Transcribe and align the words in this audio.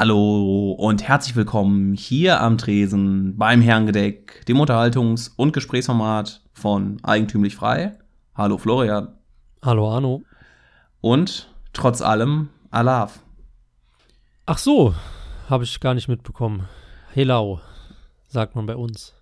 Hallo 0.00 0.72
und 0.78 1.06
herzlich 1.06 1.36
willkommen 1.36 1.92
hier 1.92 2.40
am 2.40 2.56
Tresen 2.56 3.36
beim 3.36 3.60
Herrengedeck, 3.60 4.46
dem 4.46 4.56
Unterhaltungs- 4.56 5.30
und 5.36 5.52
Gesprächsformat 5.52 6.40
von 6.54 6.96
Eigentümlich 7.02 7.54
Frei. 7.54 7.98
Hallo 8.34 8.56
Florian. 8.56 9.08
Hallo 9.62 9.94
Arno. 9.94 10.22
Und 11.02 11.52
trotz 11.74 12.00
allem 12.00 12.48
Alav. 12.70 13.20
Ach 14.46 14.56
so, 14.56 14.94
habe 15.50 15.64
ich 15.64 15.80
gar 15.80 15.92
nicht 15.92 16.08
mitbekommen. 16.08 16.66
Helau, 17.12 17.60
sagt 18.26 18.56
man 18.56 18.64
bei 18.64 18.76
uns. 18.76 19.12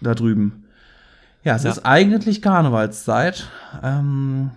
Da 0.00 0.14
drüben. 0.14 0.66
Ja, 1.42 1.56
es 1.56 1.64
ja. 1.64 1.70
ist 1.70 1.84
eigentlich 1.84 2.42
Karnevalszeit. 2.42 3.50
Ähm, 3.82 4.52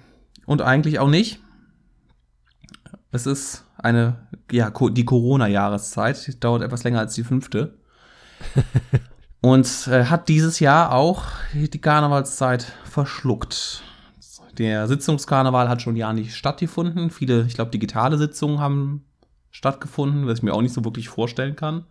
und 0.45 0.61
eigentlich 0.61 0.99
auch 0.99 1.09
nicht. 1.09 1.39
Es 3.11 3.25
ist 3.25 3.65
eine, 3.79 4.27
ja, 4.53 4.71
die 4.71 5.05
Corona-Jahreszeit. 5.05 6.43
Dauert 6.43 6.61
etwas 6.61 6.83
länger 6.83 6.99
als 6.99 7.15
die 7.15 7.23
fünfte. 7.23 7.73
und 9.41 9.87
äh, 9.87 10.05
hat 10.05 10.29
dieses 10.29 10.59
Jahr 10.59 10.93
auch 10.93 11.23
die 11.53 11.81
Karnevalszeit 11.81 12.71
verschluckt. 12.83 13.81
Der 14.57 14.87
Sitzungskarneval 14.87 15.69
hat 15.69 15.81
schon 15.81 15.95
ja 15.95 16.13
nicht 16.13 16.35
stattgefunden. 16.35 17.09
Viele, 17.09 17.45
ich 17.47 17.55
glaube, 17.55 17.71
digitale 17.71 18.17
Sitzungen 18.19 18.59
haben 18.59 19.05
stattgefunden, 19.49 20.27
was 20.27 20.39
ich 20.39 20.43
mir 20.43 20.53
auch 20.53 20.61
nicht 20.61 20.73
so 20.73 20.85
wirklich 20.85 21.09
vorstellen 21.09 21.55
kann. 21.55 21.85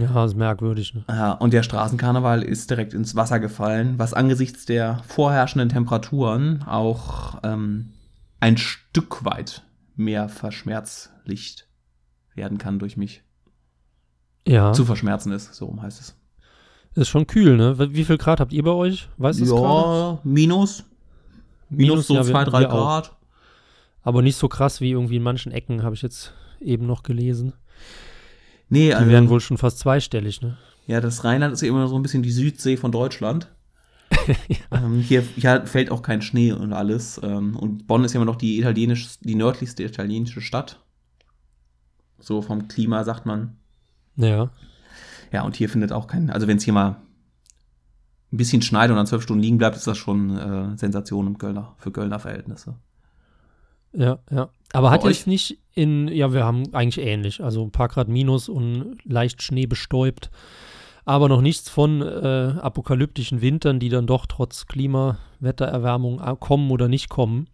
Ja, 0.00 0.24
ist 0.24 0.36
merkwürdig. 0.36 0.94
Ne? 0.94 1.04
Ja, 1.08 1.32
und 1.32 1.52
der 1.52 1.64
Straßenkarneval 1.64 2.42
ist 2.42 2.70
direkt 2.70 2.94
ins 2.94 3.16
Wasser 3.16 3.40
gefallen, 3.40 3.98
was 3.98 4.14
angesichts 4.14 4.66
der 4.66 5.02
vorherrschenden 5.06 5.68
Temperaturen 5.68 6.62
auch 6.62 7.40
ähm, 7.42 7.92
ein 8.40 8.56
Stück 8.56 9.24
weit 9.24 9.65
mehr 9.96 10.28
verschmerzlicht 10.28 11.68
werden 12.34 12.58
kann 12.58 12.78
durch 12.78 12.96
mich. 12.96 13.22
Ja. 14.46 14.72
Zu 14.72 14.84
verschmerzen 14.84 15.32
ist, 15.32 15.54
so 15.54 15.66
rum 15.66 15.82
heißt 15.82 16.00
es. 16.00 16.16
Ist 16.94 17.08
schon 17.08 17.26
kühl, 17.26 17.56
ne? 17.56 17.78
Wie 17.92 18.04
viel 18.04 18.16
Grad 18.16 18.40
habt 18.40 18.52
ihr 18.52 18.62
bei 18.62 18.70
euch? 18.70 19.08
Weißt 19.18 19.40
du 19.40 19.44
Ja, 19.44 19.50
grade? 19.50 20.18
minus. 20.24 20.84
Minus, 21.68 21.88
minus 21.90 22.06
so 22.06 22.14
ja, 22.14 22.22
zwei, 22.22 22.44
drei 22.44 22.64
Grad. 22.64 23.10
Auch. 23.10 23.16
Aber 24.02 24.22
nicht 24.22 24.36
so 24.36 24.48
krass 24.48 24.80
wie 24.80 24.92
irgendwie 24.92 25.16
in 25.16 25.22
manchen 25.22 25.50
Ecken, 25.52 25.82
habe 25.82 25.94
ich 25.94 26.02
jetzt 26.02 26.32
eben 26.60 26.86
noch 26.86 27.02
gelesen. 27.02 27.54
Nee, 28.68 28.88
die 28.88 28.94
also, 28.94 29.10
werden 29.10 29.28
wohl 29.28 29.40
schon 29.40 29.58
fast 29.58 29.80
zweistellig, 29.80 30.40
ne? 30.40 30.56
Ja, 30.86 31.00
das 31.00 31.24
Rheinland 31.24 31.52
ist 31.52 31.62
ja 31.62 31.68
immer 31.68 31.88
so 31.88 31.96
ein 31.96 32.02
bisschen 32.02 32.22
die 32.22 32.30
Südsee 32.30 32.76
von 32.76 32.92
Deutschland. 32.92 33.48
ähm, 34.72 35.00
hier, 35.00 35.22
hier, 35.22 35.66
fällt 35.66 35.90
auch 35.90 36.02
kein 36.02 36.22
Schnee 36.22 36.52
und 36.52 36.72
alles. 36.72 37.20
Ähm, 37.22 37.56
und 37.56 37.86
Bonn 37.86 38.04
ist 38.04 38.12
ja 38.12 38.18
immer 38.18 38.30
noch 38.30 38.36
die 38.36 38.58
italienisch, 38.58 39.18
die 39.20 39.34
nördlichste 39.34 39.82
italienische 39.82 40.40
Stadt. 40.40 40.80
So 42.18 42.42
vom 42.42 42.68
Klima 42.68 43.04
sagt 43.04 43.26
man. 43.26 43.56
Ja. 44.16 44.50
Ja, 45.32 45.42
und 45.42 45.56
hier 45.56 45.68
findet 45.68 45.92
auch 45.92 46.06
kein, 46.06 46.30
also 46.30 46.46
wenn 46.46 46.56
es 46.56 46.64
hier 46.64 46.72
mal 46.72 47.00
ein 48.32 48.36
bisschen 48.36 48.62
schneit 48.62 48.90
und 48.90 48.96
dann 48.96 49.06
zwölf 49.06 49.22
Stunden 49.22 49.42
liegen 49.42 49.58
bleibt, 49.58 49.76
ist 49.76 49.86
das 49.86 49.98
schon 49.98 50.36
äh, 50.36 50.76
Sensation 50.76 51.26
im 51.26 51.38
Kölner, 51.38 51.74
für 51.78 51.90
Kölner 51.90 52.18
Verhältnisse. 52.18 52.76
Ja, 53.92 54.18
ja. 54.30 54.50
Aber 54.72 54.90
hat 54.90 55.04
jetzt 55.04 55.26
nicht 55.26 55.58
in, 55.74 56.08
ja, 56.08 56.32
wir 56.32 56.44
haben 56.44 56.74
eigentlich 56.74 57.04
ähnlich, 57.04 57.42
also 57.42 57.64
ein 57.64 57.70
paar 57.70 57.88
Grad 57.88 58.08
minus 58.08 58.48
und 58.48 58.98
leicht 59.04 59.42
Schnee 59.42 59.66
bestäubt, 59.66 60.30
aber 61.06 61.28
noch 61.28 61.40
nichts 61.40 61.70
von 61.70 62.02
äh, 62.02 62.54
apokalyptischen 62.60 63.40
Wintern, 63.40 63.78
die 63.78 63.88
dann 63.88 64.08
doch 64.08 64.26
trotz 64.26 64.66
Klimawettererwärmung 64.66 66.20
äh, 66.20 66.34
kommen 66.38 66.70
oder 66.72 66.88
nicht 66.88 67.08
kommen. 67.08 67.46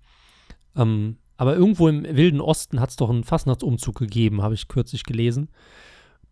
Ähm, 0.74 1.18
aber 1.36 1.54
irgendwo 1.54 1.86
im 1.86 2.02
wilden 2.02 2.40
Osten 2.40 2.80
hat 2.80 2.90
es 2.90 2.96
doch 2.96 3.10
einen 3.10 3.24
Fastnachtsumzug 3.24 3.98
gegeben, 3.98 4.42
habe 4.42 4.54
ich 4.54 4.68
kürzlich 4.68 5.04
gelesen, 5.04 5.50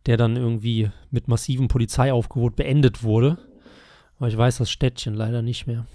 der 0.07 0.17
dann 0.17 0.37
irgendwie 0.37 0.91
mit 1.11 1.29
massivem 1.29 1.69
Polizeiaufgebot 1.69 2.57
beendet 2.57 3.03
wurde. 3.03 3.37
Aber 4.19 4.29
ich 4.29 4.37
weiß 4.37 4.57
das 4.57 4.71
Städtchen 4.71 5.15
leider 5.15 5.43
nicht 5.43 5.67
mehr. 5.67 5.87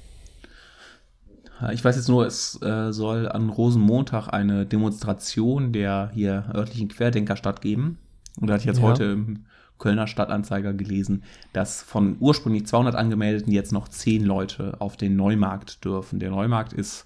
Ich 1.73 1.83
weiß 1.83 1.95
jetzt 1.95 2.09
nur, 2.09 2.27
es 2.27 2.61
äh, 2.61 2.91
soll 2.91 3.27
an 3.29 3.49
Rosenmontag 3.49 4.27
eine 4.31 4.67
Demonstration 4.67 5.73
der 5.73 6.11
hier 6.13 6.51
örtlichen 6.53 6.89
Querdenker 6.89 7.35
stattgeben. 7.35 7.97
Und 8.39 8.47
da 8.47 8.53
hatte 8.53 8.61
ich 8.61 8.67
jetzt 8.67 8.79
ja. 8.79 8.83
heute 8.83 9.05
im 9.05 9.45
Kölner 9.85 10.07
Stadtanzeiger 10.07 10.73
gelesen, 10.73 11.21
dass 11.53 11.83
von 11.83 12.17
ursprünglich 12.19 12.65
200 12.65 12.95
Angemeldeten 12.95 13.53
jetzt 13.53 13.71
noch 13.71 13.87
10 13.87 14.25
Leute 14.25 14.77
auf 14.79 14.97
den 14.97 15.15
Neumarkt 15.15 15.85
dürfen. 15.85 16.17
Der 16.17 16.31
Neumarkt 16.31 16.73
ist 16.73 17.05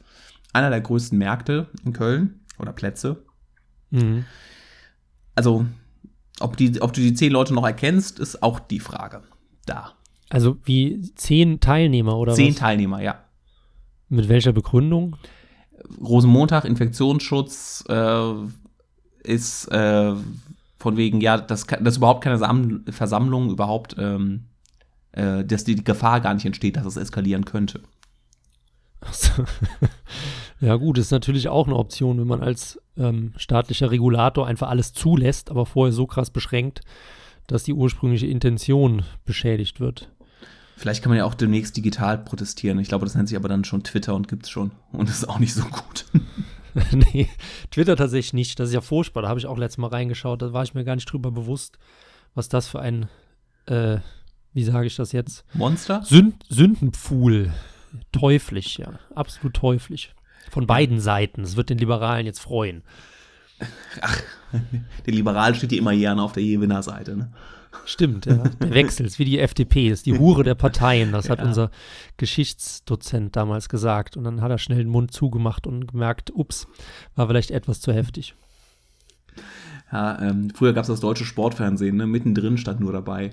einer 0.53 0.69
der 0.69 0.79
größten 0.79 1.18
Märkte 1.18 1.68
in 1.84 1.91
Köln 1.91 2.39
oder 2.57 2.72
Plätze. 2.72 3.22
Mhm. 3.89 4.23
Also, 5.35 5.66
ob, 6.39 6.56
die, 6.56 6.81
ob 6.81 6.94
du 6.94 7.01
die 7.01 7.13
10 7.13 7.34
Leute 7.34 7.53
noch 7.53 7.66
erkennst, 7.66 8.18
ist 8.18 8.41
auch 8.41 8.62
die 8.62 8.79
Frage 8.79 9.23
da. 9.66 9.91
Also 10.29 10.56
wie 10.63 11.01
10 11.16 11.59
Teilnehmer 11.59 12.18
oder 12.18 12.34
10 12.34 12.51
was? 12.53 12.56
Teilnehmer, 12.56 13.01
ja. 13.01 13.25
Mit 14.07 14.29
welcher 14.29 14.53
Begründung? 14.53 15.18
Rosenmontag, 16.00 16.63
Infektionsschutz 16.63 17.84
äh, 17.89 18.34
ist 19.23 19.66
äh, 19.66 20.13
von 20.79 20.95
wegen, 20.97 21.19
ja, 21.22 21.38
dass, 21.38 21.67
dass 21.67 21.97
überhaupt 21.97 22.23
keine 22.23 22.38
Sam 22.38 22.85
Versammlung 22.90 23.50
überhaupt, 23.51 23.95
ähm, 24.00 24.45
äh, 25.12 25.44
dass 25.44 25.66
die, 25.66 25.84
Gefahr 25.84 26.22
gar 26.22 26.34
nicht 26.34 26.45
entsteht, 26.45 26.78
dass 26.78 26.85
es 26.85 26.95
eskalieren 26.95 27.45
könnte. 27.45 27.81
So. 29.12 29.45
ja, 30.66 30.75
gut, 30.78 30.97
ist 30.97 31.12
natürlich 31.12 31.50
auch 31.50 31.68
eine 31.68 31.75
Option, 31.75 32.19
wenn 32.19 32.28
man 32.28 32.41
als 32.41 32.81
ähm, 32.97 33.34
staatlicher 33.38 33.91
Regulator 33.91 34.47
einfach 34.47 34.69
alles 34.69 34.94
zulässt, 34.94 35.51
aber 35.51 35.66
vorher 35.66 35.94
so 35.94 36.07
krass 36.07 36.29
beschränkt, 36.29 36.81
dass 37.47 37.63
die 37.63 37.73
ursprüngliche 37.73 38.28
Intention 38.28 39.03
beschädigt 39.25 39.79
wird. 39.79 40.09
Vielleicht 40.78 41.01
kann 41.01 41.09
man 41.09 41.18
ja 41.18 41.25
auch 41.25 41.34
demnächst 41.34 41.75
digital 41.75 42.18
protestieren. 42.18 42.79
Ich 42.79 42.88
glaube, 42.88 43.06
das 43.06 43.16
nennt 43.16 43.28
sich 43.28 43.38
aber 43.38 43.50
dann 43.50 43.66
schon 43.66 43.84
Twitter 43.84 44.16
und 44.16 44.29
gibt 44.29 44.45
es 44.45 44.50
schon. 44.50 44.72
Und 44.94 45.09
ist 45.09 45.28
auch 45.28 45.39
nicht 45.39 45.53
so 45.53 45.63
gut. 45.63 46.06
nee, 46.91 47.28
Twitter 47.72 47.96
tatsächlich 47.96 48.34
nicht. 48.34 48.59
Das 48.59 48.69
ist 48.69 48.74
ja 48.74 48.81
furchtbar. 48.81 49.24
Da 49.24 49.30
habe 49.30 49.40
ich 49.40 49.46
auch 49.46 49.57
letztes 49.57 49.78
Mal 49.78 49.88
reingeschaut. 49.88 50.41
Da 50.41 50.53
war 50.53 50.63
ich 50.63 50.74
mir 50.74 50.84
gar 50.84 50.96
nicht 50.96 51.12
drüber 51.12 51.31
bewusst, 51.31 51.78
was 52.35 52.50
das 52.50 52.68
für 52.68 52.80
ein, 52.80 53.09
äh, 53.66 53.97
wie 54.53 54.63
sage 54.63 54.88
ich 54.88 54.96
das 54.96 55.12
jetzt? 55.12 55.46
Monster? 55.53 56.02
Sünd 56.03 56.44
Sündenpfuhl. 56.50 57.53
Teuflisch, 58.12 58.80
ja. 58.80 59.00
Absolut 59.16 59.56
teuflisch. 59.56 60.13
Von 60.52 60.68
beiden 60.68 61.00
Seiten. 61.00 61.41
Das 61.41 61.56
wird 61.56 61.69
den 61.69 61.78
Liberalen 61.78 62.25
jetzt 62.25 62.40
freuen. 62.40 62.84
Ach, 64.01 64.22
der 65.06 65.13
Liberal 65.13 65.56
steht 65.56 65.72
ja 65.72 65.80
immer 65.80 65.96
gerne 65.96 66.22
auf 66.22 66.34
der 66.34 66.44
Gewinnerseite, 66.44 67.16
ne? 67.16 67.31
Stimmt, 67.85 68.25
ja. 68.25 68.35
Der 68.62 68.74
Wechsel 68.74 69.06
ist 69.06 69.19
wie 69.19 69.25
die 69.25 69.40
FDP, 69.40 69.90
ist 69.90 70.06
die 70.06 70.18
Hure 70.18 70.44
der 70.44 70.56
Parteien. 70.56 71.12
Das 71.12 71.30
hat 71.30 71.40
ja. 71.40 71.46
unser 71.46 71.72
Geschichtsdozent 72.18 73.35
damals 73.35 73.69
gesagt. 73.69 74.18
Und 74.18 74.24
dann 74.24 74.41
hat 74.41 74.52
er 74.52 74.57
schnell 74.57 74.80
den 74.80 74.90
Mund 74.90 75.12
zugemacht 75.12 75.68
und 75.68 75.88
gemerkt, 75.88 76.31
ups, 76.34 76.68
war 77.16 77.28
vielleicht 77.28 77.52
etwas 77.52 77.81
zu 77.81 77.94
heftig. 77.94 78.35
Ja, 79.91 80.22
ähm, 80.22 80.52
früher 80.53 80.74
gab 80.74 80.84
es 80.84 80.88
das 80.88 81.00
deutsche 81.00 81.25
Sportfernsehen, 81.25 81.96
ne? 81.96 82.06
mittendrin 82.06 82.57
stand 82.57 82.80
nur 82.80 82.94
dabei. 82.94 83.31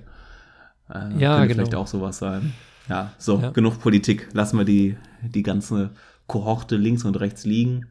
Äh, 0.89 1.19
ja, 1.19 1.39
könnte 1.39 1.49
genau. 1.49 1.49
vielleicht 1.49 1.75
auch 1.75 1.87
sowas 1.87 2.19
sein. 2.19 2.55
Ja, 2.89 3.13
so, 3.19 3.41
ja. 3.41 3.51
genug 3.51 3.81
Politik. 3.81 4.29
Lassen 4.33 4.59
wir 4.59 4.65
die, 4.65 4.97
die 5.23 5.43
ganze 5.43 5.91
Kohorte 6.27 6.77
links 6.77 7.05
und 7.05 7.19
rechts 7.19 7.45
liegen. 7.45 7.87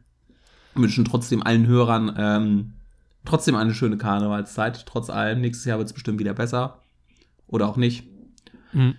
Wünschen 0.74 1.04
trotzdem 1.04 1.42
allen 1.42 1.66
Hörern 1.66 2.14
ähm, 2.18 2.72
trotzdem 3.26 3.54
eine 3.54 3.74
schöne 3.74 3.98
Karnevalszeit, 3.98 4.86
trotz 4.86 5.10
allem. 5.10 5.40
Nächstes 5.40 5.66
Jahr 5.66 5.78
wird 5.78 5.88
es 5.88 5.92
bestimmt 5.92 6.18
wieder 6.18 6.34
besser. 6.34 6.80
Oder 7.46 7.68
auch 7.68 7.76
nicht. 7.76 8.04
Mhm. 8.72 8.94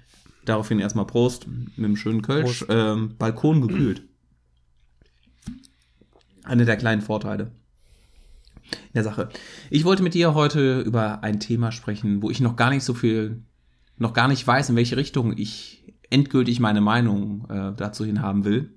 Daraufhin 0.46 0.80
erstmal 0.80 1.08
Prost 1.08 1.48
mit 1.48 1.78
einem 1.78 1.98
schönen 1.98 2.22
Kölsch. 2.22 2.66
Ähm, 2.70 3.16
Balkon 3.18 3.68
gekühlt. 3.68 4.04
Eine 6.44 6.66
der 6.66 6.78
kleinen 6.78 7.02
Vorteile 7.02 7.52
der 8.94 9.04
Sache. 9.04 9.30
Ich 9.70 9.86
wollte 9.86 10.04
mit 10.04 10.14
dir 10.14 10.34
heute 10.34 10.82
über 10.82 11.24
ein 11.24 11.40
Thema 11.40 11.72
sprechen, 11.72 12.22
wo 12.22 12.30
ich 12.30 12.42
noch 12.42 12.56
gar 12.56 12.70
nicht 12.70 12.84
so 12.84 12.94
viel, 12.94 13.44
noch 13.98 14.14
gar 14.14 14.28
nicht 14.28 14.46
weiß, 14.46 14.70
in 14.70 14.76
welche 14.76 14.98
Richtung 14.98 15.38
ich 15.38 15.94
endgültig 16.10 16.60
meine 16.60 16.82
Meinung 16.82 17.50
äh, 17.50 17.74
dazu 17.76 18.06
hin 18.06 18.22
haben 18.22 18.46
will. 18.46 18.77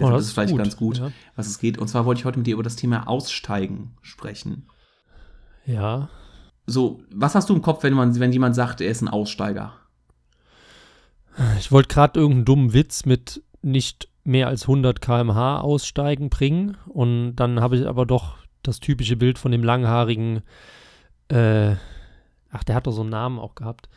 Deshalb 0.00 0.14
oh, 0.14 0.16
das 0.16 0.26
ist 0.26 0.32
vielleicht 0.32 0.52
gut. 0.52 0.58
ganz 0.58 0.76
gut, 0.76 0.98
ja. 0.98 1.12
was 1.36 1.46
es 1.46 1.58
geht. 1.58 1.76
Und 1.76 1.88
zwar 1.88 2.06
wollte 2.06 2.20
ich 2.20 2.24
heute 2.24 2.38
mit 2.38 2.46
dir 2.46 2.54
über 2.54 2.62
das 2.62 2.76
Thema 2.76 3.06
Aussteigen 3.06 3.96
sprechen. 4.00 4.66
Ja. 5.66 6.08
So, 6.66 7.02
was 7.12 7.34
hast 7.34 7.50
du 7.50 7.54
im 7.54 7.60
Kopf, 7.60 7.82
wenn, 7.82 7.92
man, 7.92 8.18
wenn 8.18 8.32
jemand 8.32 8.54
sagt, 8.54 8.80
er 8.80 8.90
ist 8.90 9.02
ein 9.02 9.08
Aussteiger? 9.08 9.74
Ich 11.58 11.70
wollte 11.70 11.88
gerade 11.88 12.18
irgendeinen 12.18 12.44
dummen 12.46 12.72
Witz 12.72 13.04
mit 13.04 13.42
nicht 13.62 14.08
mehr 14.24 14.48
als 14.48 14.62
100 14.62 15.02
km/h 15.02 15.60
aussteigen 15.60 16.30
bringen. 16.30 16.78
Und 16.88 17.36
dann 17.36 17.60
habe 17.60 17.76
ich 17.76 17.86
aber 17.86 18.06
doch 18.06 18.38
das 18.62 18.80
typische 18.80 19.16
Bild 19.16 19.38
von 19.38 19.52
dem 19.52 19.62
langhaarigen, 19.62 20.42
äh, 21.28 21.72
ach, 22.50 22.64
der 22.64 22.74
hat 22.74 22.86
doch 22.86 22.92
so 22.92 23.02
einen 23.02 23.10
Namen 23.10 23.38
auch 23.38 23.54
gehabt. 23.54 23.90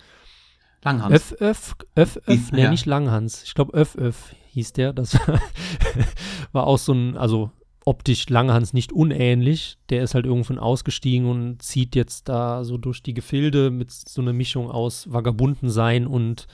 Langhans. 0.84 1.14
Öff, 1.14 1.36
Öff, 1.40 1.76
Öff, 1.96 2.18
Öff, 2.28 2.52
nee, 2.52 2.64
ja. 2.64 2.70
nicht 2.70 2.86
Langhans. 2.86 3.44
Ich 3.44 3.54
glaube 3.54 3.74
Öff, 3.74 3.96
Öff 3.96 4.36
hieß 4.54 4.74
der. 4.74 4.94
Das 4.94 5.18
war 6.52 6.68
auch 6.68 6.78
so 6.78 6.94
ein, 6.94 7.18
also 7.18 7.52
optisch 7.86 8.30
Langhans 8.30 8.74
nicht 8.74 8.92
unähnlich. 8.92 9.78
Der 9.90 10.04
ist 10.04 10.16
halt 10.16 10.26
irgendwann 10.26 10.60
ausgestiegen 10.60 11.28
und 11.30 11.62
zieht 11.62 11.96
jetzt 11.96 12.30
da 12.30 12.64
so 12.64 12.78
durch 12.78 13.04
die 13.04 13.14
Gefilde 13.14 13.72
mit 13.72 13.92
so 13.92 14.22
einer 14.22 14.34
Mischung 14.34 14.70
aus 14.70 15.12
Vagabundensein 15.12 16.08
und 16.08 16.48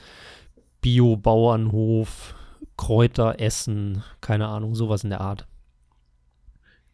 Bio-Bauernhof, 0.80 2.34
Kräuter 2.76 3.38
essen, 3.38 4.02
keine 4.20 4.48
Ahnung, 4.48 4.74
sowas 4.74 5.04
in 5.04 5.10
der 5.10 5.20
Art. 5.20 5.46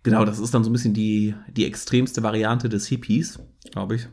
Genau, 0.03 0.25
das 0.25 0.39
ist 0.39 0.55
dann 0.55 0.63
so 0.63 0.71
ein 0.71 0.73
bisschen 0.73 0.95
die, 0.95 1.35
die 1.51 1.65
extremste 1.65 2.23
Variante 2.23 2.69
des 2.69 2.87
Hippies, 2.87 3.41
glaube 3.73 3.97
ich. 3.97 4.09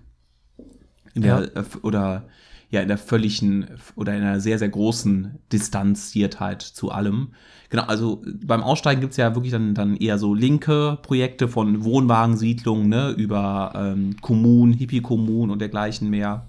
In 1.14 1.22
der, 1.22 1.52
ja. 1.56 1.64
Oder 1.82 2.26
ja, 2.74 2.82
in 2.82 2.88
der 2.88 2.98
völligen 2.98 3.68
oder 3.96 4.16
in 4.16 4.24
einer 4.24 4.40
sehr, 4.40 4.58
sehr 4.58 4.70
großen 4.70 5.38
Distanziertheit 5.52 6.64
zu 6.64 6.90
allem. 6.90 7.30
Genau, 7.70 7.84
also 7.84 8.24
beim 8.44 8.64
Aussteigen 8.64 9.00
gibt 9.00 9.12
es 9.12 9.18
ja 9.18 9.36
wirklich 9.36 9.52
dann, 9.52 9.76
dann 9.76 9.96
eher 9.96 10.18
so 10.18 10.34
linke 10.34 10.98
Projekte 11.04 11.48
von 11.48 11.84
Wohnwagensiedlungen, 11.84 12.90
ne, 12.90 13.12
über 13.12 13.74
ähm, 13.76 14.16
Kommunen, 14.22 14.74
Hippie-Kommunen 14.74 15.52
und 15.52 15.60
dergleichen 15.60 16.10
mehr. 16.10 16.48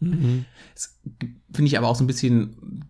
Mhm. 0.00 0.44
Finde 1.52 1.68
ich 1.68 1.78
aber 1.78 1.86
auch 1.88 1.96
so 1.96 2.04
ein 2.04 2.08
bisschen, 2.08 2.84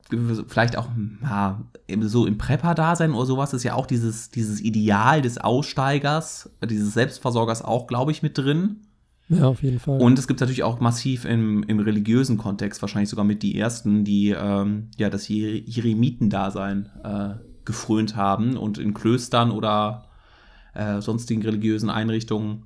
vielleicht 0.46 0.76
auch 0.78 0.88
ja, 1.22 1.62
so 2.00 2.26
im 2.26 2.38
Prepper-Dasein 2.38 3.12
oder 3.12 3.26
sowas, 3.26 3.52
ist 3.52 3.62
ja 3.62 3.74
auch 3.74 3.86
dieses, 3.86 4.30
dieses 4.30 4.60
Ideal 4.60 5.20
des 5.20 5.36
Aussteigers, 5.36 6.50
dieses 6.68 6.94
Selbstversorgers 6.94 7.62
auch, 7.62 7.86
glaube 7.86 8.10
ich, 8.10 8.22
mit 8.22 8.38
drin. 8.38 8.87
Ja, 9.28 9.44
auf 9.44 9.62
jeden 9.62 9.78
Fall. 9.78 10.00
Und 10.00 10.18
es 10.18 10.26
gibt 10.26 10.40
natürlich 10.40 10.62
auch 10.62 10.80
massiv 10.80 11.24
im, 11.24 11.62
im 11.64 11.80
religiösen 11.80 12.38
Kontext, 12.38 12.80
wahrscheinlich 12.80 13.10
sogar 13.10 13.24
mit 13.24 13.42
die 13.42 13.58
ersten, 13.58 14.04
die 14.04 14.30
ähm, 14.30 14.90
ja 14.96 15.10
das 15.10 15.28
Jeremitendasein 15.28 16.88
äh, 17.04 17.34
gefrönt 17.64 18.16
haben 18.16 18.56
und 18.56 18.78
in 18.78 18.94
Klöstern 18.94 19.50
oder 19.50 20.06
äh, 20.74 21.00
sonstigen 21.02 21.42
religiösen 21.42 21.90
Einrichtungen 21.90 22.64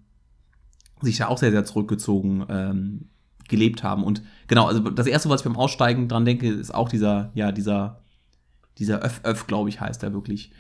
sich 1.01 1.19
da 1.19 1.27
auch 1.27 1.39
sehr, 1.39 1.51
sehr 1.51 1.65
zurückgezogen 1.65 2.47
ähm, 2.49 3.09
gelebt 3.49 3.83
haben. 3.83 4.05
Und 4.05 4.23
genau, 4.47 4.67
also 4.67 4.81
das 4.91 5.07
erste, 5.07 5.29
was 5.29 5.41
ich 5.41 5.45
beim 5.45 5.57
Aussteigen 5.57 6.09
dran 6.09 6.25
denke, 6.25 6.49
ist 6.49 6.73
auch 6.73 6.89
dieser, 6.89 7.33
ja, 7.35 7.51
dieser, 7.51 8.03
dieser 8.79 9.03
Öff, 9.03 9.21
Öff, 9.25 9.49
glaube 9.49 9.69
ich, 9.69 9.81
heißt 9.81 10.03
er 10.05 10.13
wirklich. 10.13 10.53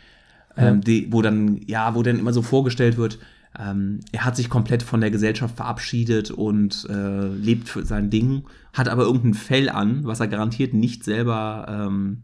Ja. 0.56 0.68
Ähm, 0.68 0.80
die, 0.80 1.12
wo 1.12 1.22
dann, 1.22 1.60
ja, 1.66 1.94
wo 1.94 2.02
dann 2.02 2.18
immer 2.18 2.32
so 2.32 2.42
vorgestellt 2.42 2.96
wird, 2.96 3.18
ähm, 3.58 4.00
er 4.12 4.24
hat 4.24 4.36
sich 4.36 4.48
komplett 4.48 4.82
von 4.82 5.00
der 5.00 5.10
Gesellschaft 5.10 5.56
verabschiedet 5.56 6.30
und 6.30 6.86
äh, 6.88 7.26
lebt 7.28 7.68
für 7.68 7.84
sein 7.84 8.08
Ding, 8.08 8.44
hat 8.72 8.88
aber 8.88 9.02
irgendein 9.02 9.34
Fell 9.34 9.68
an, 9.68 10.04
was 10.04 10.20
er 10.20 10.28
garantiert 10.28 10.72
nicht 10.72 11.04
selber, 11.04 11.66
ähm, 11.68 12.22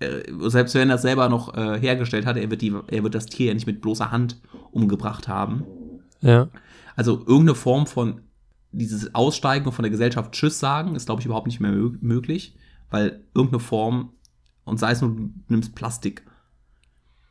äh, 0.00 0.22
selbst 0.50 0.74
wenn 0.74 0.90
er 0.90 0.96
es 0.96 1.02
selber 1.02 1.28
noch 1.28 1.54
äh, 1.56 1.80
hergestellt 1.80 2.26
hat, 2.26 2.36
er 2.36 2.50
wird, 2.50 2.60
die, 2.60 2.74
er 2.88 3.02
wird 3.02 3.14
das 3.14 3.26
Tier 3.26 3.48
ja 3.48 3.54
nicht 3.54 3.66
mit 3.66 3.80
bloßer 3.80 4.10
Hand 4.10 4.40
umgebracht 4.72 5.26
haben. 5.26 5.64
Ja. 6.20 6.48
Also 6.96 7.18
irgendeine 7.20 7.54
Form 7.54 7.86
von 7.86 8.20
dieses 8.72 9.14
Aussteigen 9.14 9.66
und 9.66 9.72
von 9.72 9.82
der 9.82 9.90
Gesellschaft 9.90 10.32
Tschüss 10.32 10.58
sagen, 10.58 10.94
ist, 10.94 11.06
glaube 11.06 11.20
ich, 11.20 11.26
überhaupt 11.26 11.46
nicht 11.46 11.60
mehr 11.60 11.72
möglich, 11.72 12.56
weil 12.90 13.22
irgendeine 13.34 13.60
Form, 13.60 14.12
und 14.64 14.78
sei 14.78 14.92
es 14.92 15.00
nur, 15.00 15.12
du 15.16 15.30
nimmst 15.48 15.74
Plastik, 15.74 16.24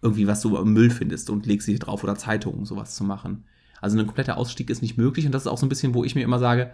irgendwie, 0.01 0.27
was 0.27 0.41
du 0.41 0.57
im 0.57 0.73
Müll 0.73 0.89
findest 0.89 1.29
und 1.29 1.45
legst 1.45 1.67
dich 1.67 1.79
drauf 1.79 2.03
oder 2.03 2.15
Zeitungen, 2.15 2.65
sowas 2.65 2.95
zu 2.95 3.03
machen. 3.03 3.45
Also 3.79 3.97
ein 3.97 4.05
kompletter 4.05 4.37
Ausstieg 4.37 4.69
ist 4.69 4.81
nicht 4.81 4.97
möglich 4.97 5.25
und 5.25 5.31
das 5.31 5.43
ist 5.43 5.47
auch 5.47 5.57
so 5.57 5.65
ein 5.65 5.69
bisschen, 5.69 5.93
wo 5.93 6.03
ich 6.03 6.15
mir 6.15 6.23
immer 6.23 6.39
sage, 6.39 6.71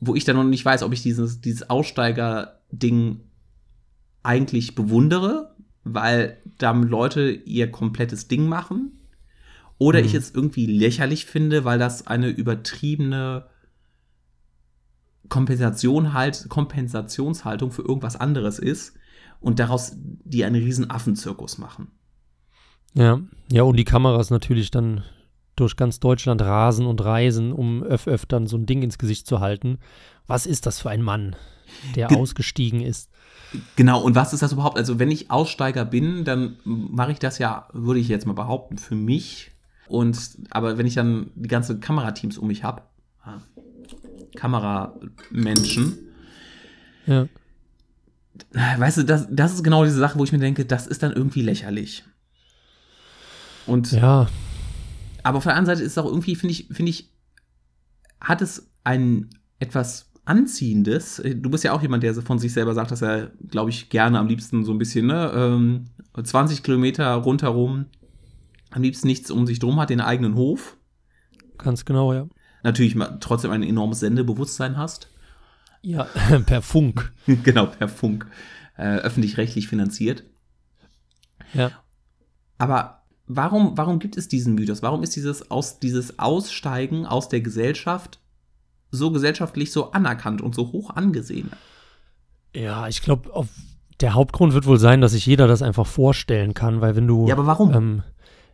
wo 0.00 0.14
ich 0.14 0.24
dann 0.24 0.36
noch 0.36 0.44
nicht 0.44 0.64
weiß, 0.64 0.82
ob 0.82 0.92
ich 0.92 1.02
dieses, 1.02 1.40
dieses 1.40 1.70
Aussteiger-Ding 1.70 3.20
eigentlich 4.22 4.74
bewundere, 4.74 5.54
weil 5.84 6.38
da 6.58 6.72
Leute 6.72 7.30
ihr 7.30 7.70
komplettes 7.70 8.28
Ding 8.28 8.46
machen. 8.46 8.92
Oder 9.78 10.00
mhm. 10.00 10.06
ich 10.06 10.14
es 10.14 10.30
irgendwie 10.30 10.66
lächerlich 10.66 11.26
finde, 11.26 11.64
weil 11.64 11.78
das 11.78 12.06
eine 12.06 12.28
übertriebene 12.28 13.46
Kompensation 15.28 16.12
halt, 16.12 16.46
Kompensationshaltung 16.48 17.70
für 17.70 17.82
irgendwas 17.82 18.16
anderes 18.16 18.58
ist 18.58 18.94
und 19.40 19.58
daraus 19.58 19.92
die 19.96 20.44
einen 20.44 20.62
riesen 20.62 20.90
Affenzirkus 20.90 21.58
machen. 21.58 21.88
Ja, 22.94 23.20
ja, 23.50 23.62
und 23.62 23.76
die 23.76 23.84
Kameras 23.84 24.30
natürlich 24.30 24.70
dann 24.70 25.02
durch 25.56 25.76
ganz 25.76 26.00
Deutschland 26.00 26.42
rasen 26.42 26.86
und 26.86 27.04
reisen, 27.04 27.52
um 27.52 27.82
öf 27.82 28.06
öf 28.06 28.26
dann 28.26 28.46
so 28.46 28.56
ein 28.56 28.66
Ding 28.66 28.82
ins 28.82 28.98
Gesicht 28.98 29.26
zu 29.26 29.40
halten. 29.40 29.78
Was 30.26 30.46
ist 30.46 30.66
das 30.66 30.80
für 30.80 30.90
ein 30.90 31.02
Mann, 31.02 31.36
der 31.94 32.08
Ge 32.08 32.18
ausgestiegen 32.18 32.80
ist? 32.80 33.10
Genau, 33.76 34.00
und 34.00 34.14
was 34.14 34.32
ist 34.32 34.42
das 34.42 34.52
überhaupt? 34.52 34.78
Also, 34.78 34.98
wenn 34.98 35.10
ich 35.10 35.30
Aussteiger 35.30 35.84
bin, 35.84 36.24
dann 36.24 36.56
mache 36.64 37.12
ich 37.12 37.18
das 37.18 37.38
ja, 37.38 37.68
würde 37.72 38.00
ich 38.00 38.08
jetzt 38.08 38.26
mal 38.26 38.32
behaupten, 38.32 38.78
für 38.78 38.96
mich. 38.96 39.52
Und 39.86 40.18
aber 40.50 40.78
wenn 40.78 40.86
ich 40.86 40.94
dann 40.94 41.30
die 41.34 41.48
ganzen 41.48 41.80
Kamerateams 41.80 42.38
um 42.38 42.48
mich 42.48 42.64
habe, 42.64 42.82
Kameramenschen. 44.34 45.98
Ja. 47.06 47.28
Weißt 48.52 48.98
du, 48.98 49.02
das, 49.04 49.28
das 49.30 49.54
ist 49.54 49.62
genau 49.62 49.84
diese 49.84 49.98
Sache, 49.98 50.18
wo 50.18 50.24
ich 50.24 50.32
mir 50.32 50.38
denke, 50.38 50.64
das 50.64 50.86
ist 50.86 51.02
dann 51.02 51.12
irgendwie 51.12 51.42
lächerlich. 51.42 52.04
Und 53.66 53.92
ja. 53.92 54.28
Aber 55.22 55.38
auf 55.38 55.44
der 55.44 55.54
anderen 55.54 55.76
Seite 55.76 55.84
ist 55.84 55.92
es 55.92 55.98
auch 55.98 56.06
irgendwie, 56.06 56.36
finde 56.36 56.52
ich, 56.52 56.68
finde 56.70 56.90
ich, 56.90 57.10
hat 58.20 58.42
es 58.42 58.70
ein 58.84 59.30
etwas 59.58 60.10
Anziehendes. 60.26 61.22
Du 61.36 61.50
bist 61.50 61.64
ja 61.64 61.72
auch 61.72 61.82
jemand, 61.82 62.02
der 62.02 62.14
von 62.14 62.38
sich 62.38 62.52
selber 62.52 62.74
sagt, 62.74 62.90
dass 62.90 63.02
er, 63.02 63.30
glaube 63.48 63.70
ich, 63.70 63.88
gerne 63.88 64.18
am 64.18 64.26
liebsten 64.26 64.64
so 64.64 64.72
ein 64.72 64.78
bisschen, 64.78 65.06
ne, 65.06 65.32
ähm, 65.34 65.86
20 66.22 66.62
Kilometer 66.62 67.12
rundherum, 67.14 67.86
am 68.70 68.82
liebsten 68.82 69.06
nichts 69.06 69.30
um 69.30 69.46
sich 69.46 69.58
drum 69.58 69.80
hat, 69.80 69.90
den 69.90 70.00
eigenen 70.00 70.34
Hof. 70.34 70.76
Ganz 71.58 71.84
genau, 71.84 72.12
ja 72.12 72.26
natürlich 72.64 72.96
trotzdem 73.20 73.52
ein 73.52 73.62
enormes 73.62 74.00
Sendebewusstsein 74.00 74.76
hast. 74.76 75.08
Ja, 75.82 76.04
per 76.46 76.62
Funk. 76.62 77.12
genau, 77.44 77.66
per 77.66 77.88
Funk. 77.88 78.26
Äh, 78.76 78.96
öffentlich-rechtlich 78.96 79.68
finanziert. 79.68 80.24
Ja. 81.52 81.70
Aber 82.58 83.03
warum, 83.26 83.76
warum 83.76 83.98
gibt 83.98 84.16
es 84.16 84.28
diesen 84.28 84.54
Mythos? 84.54 84.82
Warum 84.82 85.02
ist 85.02 85.16
dieses, 85.16 85.50
aus, 85.50 85.78
dieses 85.78 86.18
Aussteigen 86.18 87.06
aus 87.06 87.28
der 87.28 87.40
Gesellschaft 87.40 88.20
so 88.90 89.10
gesellschaftlich 89.10 89.72
so 89.72 89.92
anerkannt 89.92 90.40
und 90.40 90.54
so 90.54 90.72
hoch 90.72 90.90
angesehen? 90.90 91.50
Ja, 92.54 92.86
ich 92.88 93.02
glaube, 93.02 93.48
der 94.00 94.14
Hauptgrund 94.14 94.54
wird 94.54 94.66
wohl 94.66 94.78
sein, 94.78 95.00
dass 95.00 95.12
sich 95.12 95.26
jeder 95.26 95.46
das 95.46 95.62
einfach 95.62 95.86
vorstellen 95.86 96.54
kann, 96.54 96.80
weil 96.80 96.96
wenn 96.96 97.06
du. 97.06 97.26
Ja, 97.26 97.34
aber 97.34 97.46
warum? 97.46 97.74
Ähm, 97.74 98.02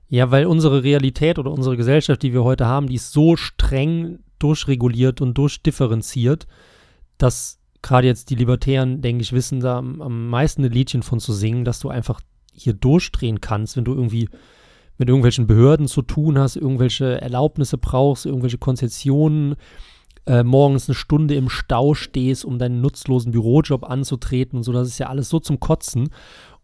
ja, 0.08 0.30
weil 0.30 0.46
unsere 0.46 0.82
Realität 0.82 1.38
oder 1.38 1.52
unsere 1.52 1.76
Gesellschaft, 1.76 2.22
die 2.22 2.32
wir 2.32 2.42
heute 2.42 2.66
haben, 2.66 2.88
die 2.88 2.96
ist 2.96 3.12
so 3.12 3.36
streng 3.36 4.20
durchreguliert 4.38 5.20
und 5.20 5.34
durchdifferenziert, 5.34 6.46
dass 7.18 7.60
gerade 7.82 8.06
jetzt 8.06 8.30
die 8.30 8.34
Libertären, 8.34 9.02
denke 9.02 9.22
ich, 9.22 9.32
wissen 9.32 9.60
da 9.60 9.78
am, 9.78 10.02
am 10.02 10.28
meisten 10.28 10.64
ein 10.64 10.72
Liedchen 10.72 11.02
von 11.02 11.20
zu 11.20 11.32
singen, 11.32 11.64
dass 11.64 11.80
du 11.80 11.90
einfach 11.90 12.20
hier 12.52 12.72
durchdrehen 12.72 13.40
kannst, 13.40 13.76
wenn 13.76 13.84
du 13.84 13.94
irgendwie 13.94 14.28
mit 15.00 15.08
irgendwelchen 15.08 15.46
Behörden 15.46 15.88
zu 15.88 16.02
tun 16.02 16.38
hast, 16.38 16.56
irgendwelche 16.56 17.22
Erlaubnisse 17.22 17.78
brauchst, 17.78 18.26
irgendwelche 18.26 18.58
Konzessionen, 18.58 19.56
äh, 20.26 20.42
morgens 20.42 20.90
eine 20.90 20.94
Stunde 20.94 21.36
im 21.36 21.48
Stau 21.48 21.94
stehst, 21.94 22.44
um 22.44 22.58
deinen 22.58 22.82
nutzlosen 22.82 23.32
Bürojob 23.32 23.88
anzutreten 23.88 24.58
und 24.58 24.62
so, 24.62 24.72
das 24.74 24.88
ist 24.88 24.98
ja 24.98 25.08
alles 25.08 25.30
so 25.30 25.40
zum 25.40 25.58
Kotzen. 25.58 26.10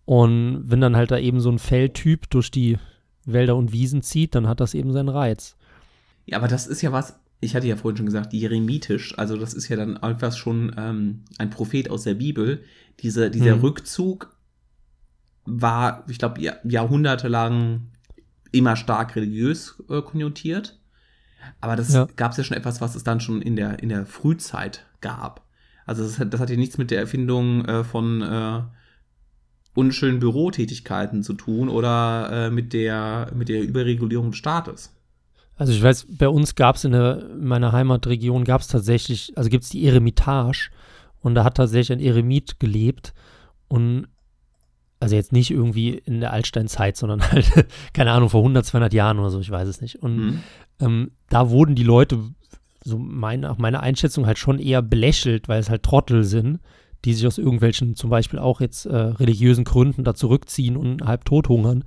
Und 0.04 0.64
wenn 0.66 0.82
dann 0.82 0.96
halt 0.96 1.12
da 1.12 1.18
eben 1.18 1.40
so 1.40 1.50
ein 1.50 1.58
Feldtyp 1.58 2.28
durch 2.28 2.50
die 2.50 2.76
Wälder 3.24 3.56
und 3.56 3.72
Wiesen 3.72 4.02
zieht, 4.02 4.34
dann 4.34 4.46
hat 4.46 4.60
das 4.60 4.74
eben 4.74 4.92
seinen 4.92 5.08
Reiz. 5.08 5.56
Ja, 6.26 6.36
aber 6.36 6.46
das 6.46 6.66
ist 6.66 6.82
ja 6.82 6.92
was, 6.92 7.18
ich 7.40 7.56
hatte 7.56 7.66
ja 7.66 7.76
vorhin 7.76 7.96
schon 7.96 8.06
gesagt, 8.06 8.34
jeremitisch, 8.34 9.18
also 9.18 9.38
das 9.38 9.54
ist 9.54 9.68
ja 9.68 9.76
dann 9.76 9.96
etwas 9.96 10.36
schon 10.36 10.76
ähm, 10.76 11.24
ein 11.38 11.48
Prophet 11.48 11.88
aus 11.90 12.02
der 12.02 12.14
Bibel. 12.14 12.62
Diese, 13.00 13.30
dieser 13.30 13.54
hm. 13.54 13.60
Rückzug 13.60 14.36
war, 15.46 16.04
ich 16.06 16.18
glaube, 16.18 16.38
jahrhundertelang 16.64 17.92
immer 18.52 18.76
stark 18.76 19.16
religiös 19.16 19.82
äh, 19.88 20.02
konjunktiert. 20.02 20.78
Aber 21.60 21.76
das 21.76 21.92
ja. 21.92 22.06
gab 22.16 22.32
es 22.32 22.38
ja 22.38 22.44
schon 22.44 22.56
etwas, 22.56 22.80
was 22.80 22.94
es 22.94 23.04
dann 23.04 23.20
schon 23.20 23.42
in 23.42 23.56
der, 23.56 23.82
in 23.82 23.88
der 23.88 24.06
Frühzeit 24.06 24.84
gab. 25.00 25.46
Also 25.84 26.02
das, 26.02 26.20
das 26.28 26.40
hat 26.40 26.50
ja 26.50 26.56
nichts 26.56 26.78
mit 26.78 26.90
der 26.90 27.00
Erfindung 27.00 27.64
äh, 27.64 27.84
von 27.84 28.22
äh, 28.22 28.62
unschönen 29.74 30.18
Bürotätigkeiten 30.18 31.22
zu 31.22 31.34
tun 31.34 31.68
oder 31.68 32.46
äh, 32.46 32.50
mit, 32.50 32.72
der, 32.72 33.30
mit 33.34 33.48
der 33.48 33.62
Überregulierung 33.62 34.30
des 34.30 34.38
Staates. 34.38 34.92
Also 35.56 35.72
ich 35.72 35.82
weiß, 35.82 36.06
bei 36.18 36.28
uns 36.28 36.54
gab 36.54 36.76
es 36.76 36.84
in, 36.84 36.92
in, 36.92 37.46
meiner 37.46 37.72
Heimatregion 37.72 38.44
gab 38.44 38.60
es 38.60 38.68
tatsächlich, 38.68 39.32
also 39.36 39.48
gibt 39.48 39.64
es 39.64 39.70
die 39.70 39.86
Eremitage 39.86 40.70
und 41.20 41.34
da 41.34 41.44
hat 41.44 41.56
tatsächlich 41.56 41.92
ein 41.92 42.04
Eremit 42.04 42.58
gelebt 42.58 43.14
und 43.68 44.08
also 45.00 45.14
jetzt 45.14 45.32
nicht 45.32 45.50
irgendwie 45.50 45.90
in 45.90 46.20
der 46.20 46.32
Altsteinzeit, 46.32 46.96
sondern 46.96 47.22
halt, 47.30 47.66
keine 47.92 48.12
Ahnung, 48.12 48.30
vor 48.30 48.40
100, 48.40 48.64
200 48.64 48.92
Jahren 48.92 49.18
oder 49.18 49.30
so, 49.30 49.40
ich 49.40 49.50
weiß 49.50 49.68
es 49.68 49.80
nicht. 49.80 50.02
Und 50.02 50.16
mhm. 50.16 50.40
ähm, 50.80 51.10
da 51.28 51.50
wurden 51.50 51.74
die 51.74 51.82
Leute, 51.82 52.18
so 52.84 52.98
mein, 52.98 53.40
nach 53.40 53.58
meiner 53.58 53.80
Einschätzung, 53.80 54.26
halt 54.26 54.38
schon 54.38 54.58
eher 54.58 54.82
belächelt, 54.82 55.48
weil 55.48 55.60
es 55.60 55.70
halt 55.70 55.82
Trottel 55.82 56.24
sind, 56.24 56.60
die 57.04 57.14
sich 57.14 57.26
aus 57.26 57.38
irgendwelchen, 57.38 57.94
zum 57.94 58.10
Beispiel 58.10 58.38
auch 58.38 58.60
jetzt 58.60 58.86
äh, 58.86 58.96
religiösen 58.96 59.64
Gründen 59.64 60.04
da 60.04 60.14
zurückziehen 60.14 60.76
und 60.76 61.02
halb 61.02 61.24
tot 61.24 61.48
hungern. 61.48 61.84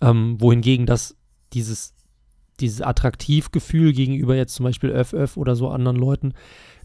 Ähm, 0.00 0.40
wohingegen 0.40 0.86
das 0.86 1.16
dieses, 1.52 1.94
dieses 2.60 2.82
Attraktivgefühl 2.82 3.92
gegenüber 3.92 4.36
jetzt 4.36 4.54
zum 4.54 4.64
Beispiel 4.64 4.90
Öff 4.90 5.36
oder 5.36 5.56
so 5.56 5.68
anderen 5.68 5.96
Leuten 5.96 6.34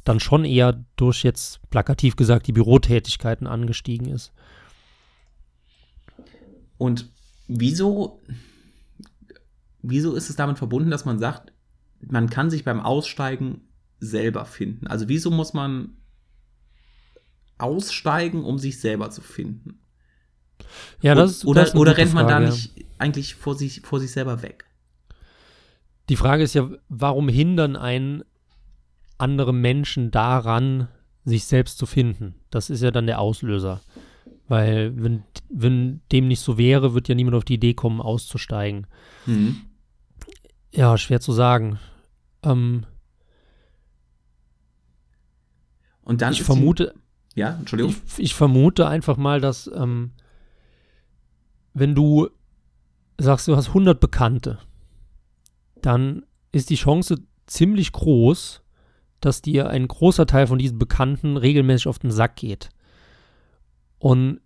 dann 0.04 0.20
schon 0.20 0.46
eher 0.46 0.84
durch 0.96 1.24
jetzt 1.24 1.62
plakativ 1.70 2.16
gesagt 2.16 2.48
die 2.48 2.54
Bürotätigkeiten 2.54 3.48
angestiegen 3.48 4.08
ist. 4.08 4.32
Und 6.82 7.12
wieso, 7.48 8.24
wieso 9.84 10.16
ist 10.16 10.32
es 10.32 10.36
damit 10.36 10.58
verbunden, 10.58 10.90
dass 10.90 11.06
man 11.06 11.20
sagt, 11.20 11.54
man 12.00 12.28
kann 12.28 12.50
sich 12.50 12.64
beim 12.64 12.80
Aussteigen 12.80 13.62
selber 14.00 14.46
finden? 14.46 14.88
Also 14.88 15.08
wieso 15.08 15.30
muss 15.30 15.54
man 15.54 15.98
aussteigen, 17.60 18.44
um 18.44 18.58
sich 18.58 18.80
selber 18.80 19.12
zu 19.12 19.22
finden? 19.22 19.80
Ja, 21.02 21.14
das, 21.14 21.46
oder, 21.46 21.66
das 21.66 21.76
oder 21.76 21.98
rennt 21.98 22.16
man 22.16 22.26
Frage, 22.26 22.46
da 22.46 22.50
nicht 22.50 22.76
ja. 22.76 22.86
eigentlich 22.98 23.36
vor 23.36 23.54
sich, 23.54 23.82
vor 23.82 24.00
sich 24.00 24.12
selber 24.12 24.42
weg? 24.42 24.66
Die 26.10 26.16
Frage 26.16 26.42
ist 26.42 26.56
ja, 26.56 26.68
warum 26.90 27.30
hindern 27.30 27.76
einen 27.76 28.24
andere 29.20 29.54
Menschen 29.54 30.10
daran, 30.10 30.88
sich 31.26 31.46
selbst 31.46 31.78
zu 31.78 31.86
finden? 31.86 32.34
Das 32.50 32.72
ist 32.72 32.82
ja 32.82 32.90
dann 32.90 33.06
der 33.06 33.20
Auslöser. 33.20 33.82
Weil, 34.52 35.02
wenn, 35.02 35.24
wenn 35.48 36.02
dem 36.12 36.28
nicht 36.28 36.42
so 36.42 36.58
wäre, 36.58 36.94
wird 36.94 37.08
ja 37.08 37.16
niemand 37.16 37.38
auf 37.38 37.46
die 37.46 37.54
Idee 37.54 37.74
kommen, 37.74 38.02
auszusteigen. 38.02 38.86
Mhm. 39.26 39.62
Ja, 40.74 40.98
schwer 40.98 41.22
zu 41.22 41.32
sagen. 41.32 41.80
Ähm, 42.44 42.86
Und 46.02 46.22
dann 46.22 46.34
ich 46.34 46.44
vermute, 46.44 46.94
die, 47.34 47.40
ja, 47.40 47.52
Entschuldigung. 47.52 47.96
Ich, 48.06 48.20
ich, 48.20 48.36
vermute 48.36 48.90
einfach 48.90 49.16
mal, 49.16 49.40
dass 49.40 49.72
ähm, 49.74 50.12
wenn 51.74 51.96
du 51.96 52.28
sagst, 53.18 53.48
du 53.48 53.56
hast 53.56 53.70
100 53.70 54.02
Bekannte, 54.02 54.60
dann 55.82 56.26
ist 56.52 56.70
die 56.70 56.76
Chance 56.76 57.22
ziemlich 57.48 57.94
groß, 57.94 58.62
dass 59.22 59.42
dir 59.42 59.70
ein 59.70 59.88
großer 59.88 60.26
Teil 60.26 60.48
von 60.48 60.60
diesen 60.60 60.78
Bekannten 60.78 61.38
regelmäßig 61.38 61.88
auf 61.88 62.00
den 62.00 62.12
Sack 62.12 62.36
geht. 62.36 62.70
Und 64.02 64.41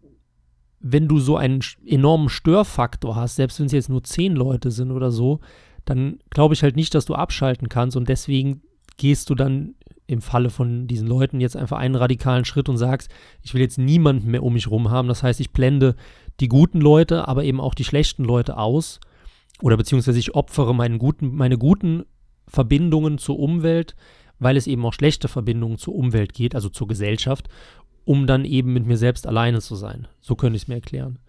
wenn 0.88 1.08
du 1.08 1.18
so 1.18 1.36
einen 1.36 1.62
enormen 1.84 2.30
Störfaktor 2.30 3.16
hast, 3.16 3.38
selbst 3.38 3.60
wenn 3.60 3.66
es 3.66 3.72
jetzt 3.72 3.90
nur 3.90 4.04
10 4.04 4.36
Leute 4.36 4.70
sind 4.70 4.92
oder 4.92 5.10
so, 5.10 5.40
dann 5.84 6.20
glaube 6.30 6.54
ich 6.54 6.62
halt 6.62 6.76
nicht, 6.76 6.94
dass 6.94 7.06
du 7.06 7.16
abschalten 7.16 7.70
kannst 7.70 7.98
und 7.98 8.08
deswegen 8.08 8.62
gehst 8.96 9.32
du 9.32 9.36
dann 9.36 9.74
im 10.06 10.22
Falle 10.22 10.52
von 10.52 10.86
diesen 10.86 11.08
Leuten 11.08 11.42
jetzt 11.42 11.58
einfach 11.58 11.80
einen 11.80 11.96
radikalen 11.96 12.46
Schritt 12.46 12.70
und 12.70 12.78
sagst, 12.78 13.10
ich 13.42 13.56
will 13.56 13.62
jetzt 13.62 13.80
niemanden 13.80 14.30
mehr 14.30 14.44
um 14.44 14.54
mich 14.54 14.70
rum 14.70 14.92
haben. 14.92 15.08
Das 15.08 15.24
heißt, 15.24 15.40
ich 15.40 15.52
blende 15.52 15.96
die 16.40 16.50
guten 16.50 16.82
Leute, 16.82 17.28
aber 17.28 17.44
eben 17.44 17.60
auch 17.60 17.74
die 17.74 17.84
schlechten 17.84 18.24
Leute 18.24 18.58
aus. 18.58 19.00
Oder 19.64 19.78
beziehungsweise 19.78 20.20
ich 20.20 20.36
opfere 20.36 20.76
guten, 21.00 21.36
meine 21.36 21.58
guten 21.58 22.04
Verbindungen 22.48 23.18
zur 23.18 23.40
Umwelt, 23.40 23.96
weil 24.38 24.56
es 24.56 24.68
eben 24.68 24.86
auch 24.86 24.94
schlechte 24.94 25.30
Verbindungen 25.30 25.80
zur 25.80 25.96
Umwelt 25.96 26.34
geht, 26.34 26.54
also 26.54 26.70
zur 26.70 26.88
Gesellschaft, 26.88 27.50
um 28.06 28.28
dann 28.28 28.46
eben 28.46 28.72
mit 28.72 28.86
mir 28.86 28.98
selbst 28.98 29.28
alleine 29.28 29.60
zu 29.62 29.76
sein. 29.76 30.08
So 30.22 30.36
könnte 30.36 30.56
ich 30.56 30.64
es 30.64 30.68
mir 30.68 30.76
erklären. 30.76 31.20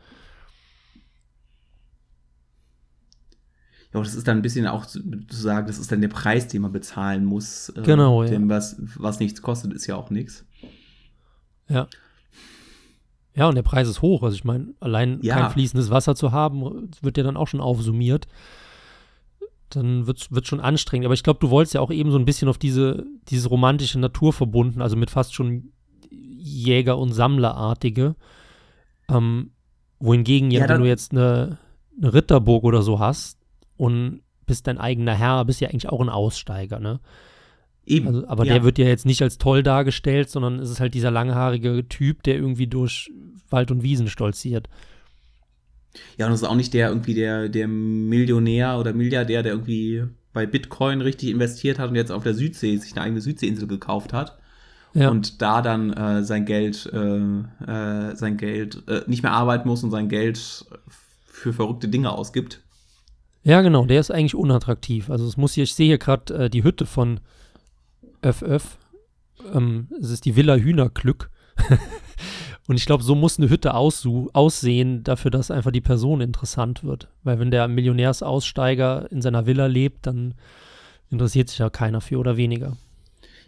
Ja, 3.92 4.02
das 4.02 4.14
ist 4.14 4.28
dann 4.28 4.38
ein 4.38 4.42
bisschen 4.42 4.66
auch 4.66 4.85
zu, 4.85 5.00
sagen, 5.30 5.66
das 5.66 5.78
ist 5.78 5.90
dann 5.90 6.02
der 6.02 6.09
Preis, 6.09 6.49
den 6.49 6.62
man 6.62 6.73
bezahlen 6.73 7.25
muss. 7.25 7.71
Äh, 7.71 7.83
genau, 7.83 8.23
ja. 8.25 8.30
Denn 8.30 8.49
was, 8.49 8.76
was 8.97 9.21
nichts 9.21 9.40
kostet, 9.40 9.73
ist 9.73 9.87
ja 9.87 9.97
auch 9.97 10.11
nichts. 10.11 10.45
Ja. 11.68 11.88
Ja, 13.35 13.49
und 13.49 13.54
der 13.54 13.62
Preis 13.62 13.88
ist 13.88 14.02
hoch. 14.02 14.23
Also 14.23 14.35
ich 14.35 14.45
meine, 14.45 14.75
allein 14.80 15.21
ja. 15.23 15.38
kein 15.38 15.50
fließendes 15.50 15.90
Wasser 15.90 16.14
zu 16.14 16.33
haben, 16.33 16.90
wird 17.00 17.16
ja 17.16 17.25
dann 17.25 17.37
auch 17.37 17.49
schon 17.49 17.61
aufsummiert. 17.61 18.28
Dann 19.71 20.06
wird 20.06 20.28
es 20.30 20.47
schon 20.47 20.61
anstrengend. 20.61 21.06
Aber 21.06 21.14
ich 21.14 21.23
glaube, 21.23 21.40
du 21.40 21.50
wolltest 21.50 21.75
ja 21.75 21.80
auch 21.80 21.90
eben 21.90 22.11
so 22.11 22.18
ein 22.18 22.25
bisschen 22.25 22.49
auf 22.49 22.59
diese, 22.59 23.04
diese 23.28 23.49
romantische 23.49 23.99
Natur 23.99 24.33
verbunden, 24.33 24.80
also 24.80 24.97
mit 24.97 25.11
fast 25.11 25.35
schon 25.35 25.73
Jäger- 26.46 26.98
und 26.98 27.12
Sammlerartige. 27.12 28.14
Ähm, 29.08 29.50
wohingegen 29.98 30.50
ja, 30.50 30.68
wenn 30.68 30.80
du 30.80 30.86
jetzt 30.86 31.12
eine, 31.12 31.58
eine 31.96 32.14
Ritterburg 32.14 32.64
oder 32.64 32.82
so 32.82 32.98
hast 32.98 33.38
und 33.76 34.20
bist 34.46 34.66
dein 34.66 34.78
eigener 34.78 35.14
Herr, 35.14 35.44
bist 35.44 35.60
ja 35.60 35.68
eigentlich 35.68 35.88
auch 35.88 36.00
ein 36.00 36.08
Aussteiger, 36.08 36.78
ne? 36.78 37.00
Eben. 37.84 38.08
Also, 38.08 38.26
aber 38.26 38.44
ja. 38.44 38.54
der 38.54 38.64
wird 38.64 38.78
ja 38.78 38.86
jetzt 38.86 39.06
nicht 39.06 39.22
als 39.22 39.38
toll 39.38 39.62
dargestellt, 39.62 40.28
sondern 40.28 40.58
es 40.58 40.70
ist 40.70 40.80
halt 40.80 40.94
dieser 40.94 41.10
langhaarige 41.10 41.88
Typ, 41.88 42.22
der 42.24 42.34
irgendwie 42.34 42.66
durch 42.66 43.10
Wald 43.48 43.70
und 43.70 43.82
Wiesen 43.82 44.08
stolziert. 44.08 44.68
Ja, 46.18 46.26
und 46.26 46.32
das 46.32 46.42
ist 46.42 46.48
auch 46.48 46.56
nicht 46.56 46.74
der 46.74 46.88
irgendwie 46.88 47.14
der, 47.14 47.48
der 47.48 47.68
Millionär 47.68 48.78
oder 48.78 48.92
Milliardär, 48.92 49.42
der 49.42 49.52
irgendwie 49.52 50.04
bei 50.32 50.46
Bitcoin 50.46 51.00
richtig 51.00 51.30
investiert 51.30 51.78
hat 51.78 51.88
und 51.90 51.96
jetzt 51.96 52.12
auf 52.12 52.24
der 52.24 52.34
Südsee 52.34 52.76
sich 52.76 52.92
eine 52.92 53.02
eigene 53.02 53.20
Südseeinsel 53.20 53.68
gekauft 53.68 54.12
hat. 54.12 54.38
Ja. 54.96 55.10
Und 55.10 55.42
da 55.42 55.60
dann 55.60 55.92
äh, 55.92 56.22
sein 56.22 56.46
Geld, 56.46 56.90
äh, 56.90 57.18
äh, 57.18 58.16
sein 58.16 58.38
Geld 58.38 58.82
äh, 58.88 59.02
nicht 59.06 59.22
mehr 59.22 59.32
arbeiten 59.32 59.68
muss 59.68 59.84
und 59.84 59.90
sein 59.90 60.08
Geld 60.08 60.64
für 61.26 61.52
verrückte 61.52 61.88
Dinge 61.88 62.12
ausgibt. 62.12 62.62
Ja, 63.42 63.60
genau, 63.60 63.84
der 63.84 64.00
ist 64.00 64.10
eigentlich 64.10 64.34
unattraktiv. 64.34 65.10
Also 65.10 65.26
es 65.26 65.36
muss 65.36 65.52
hier, 65.52 65.64
ich 65.64 65.74
sehe 65.74 65.88
hier 65.88 65.98
gerade 65.98 66.44
äh, 66.44 66.50
die 66.50 66.64
Hütte 66.64 66.86
von 66.86 67.20
Öff. 68.22 68.78
Ähm, 69.52 69.88
es 70.00 70.08
ist 70.08 70.24
die 70.24 70.34
Villa 70.34 70.56
Hühnerglück. 70.56 71.28
Und 72.66 72.76
ich 72.76 72.86
glaube, 72.86 73.04
so 73.04 73.14
muss 73.14 73.38
eine 73.38 73.50
Hütte 73.50 73.74
aussehen, 73.74 75.04
dafür, 75.04 75.30
dass 75.30 75.50
einfach 75.50 75.72
die 75.72 75.82
Person 75.82 76.22
interessant 76.22 76.84
wird. 76.84 77.08
Weil 77.22 77.38
wenn 77.38 77.50
der 77.50 77.68
Millionärsaussteiger 77.68 79.12
in 79.12 79.20
seiner 79.20 79.44
Villa 79.44 79.66
lebt, 79.66 80.06
dann 80.06 80.34
interessiert 81.10 81.50
sich 81.50 81.58
ja 81.58 81.68
keiner 81.68 82.00
für 82.00 82.18
oder 82.18 82.38
weniger. 82.38 82.78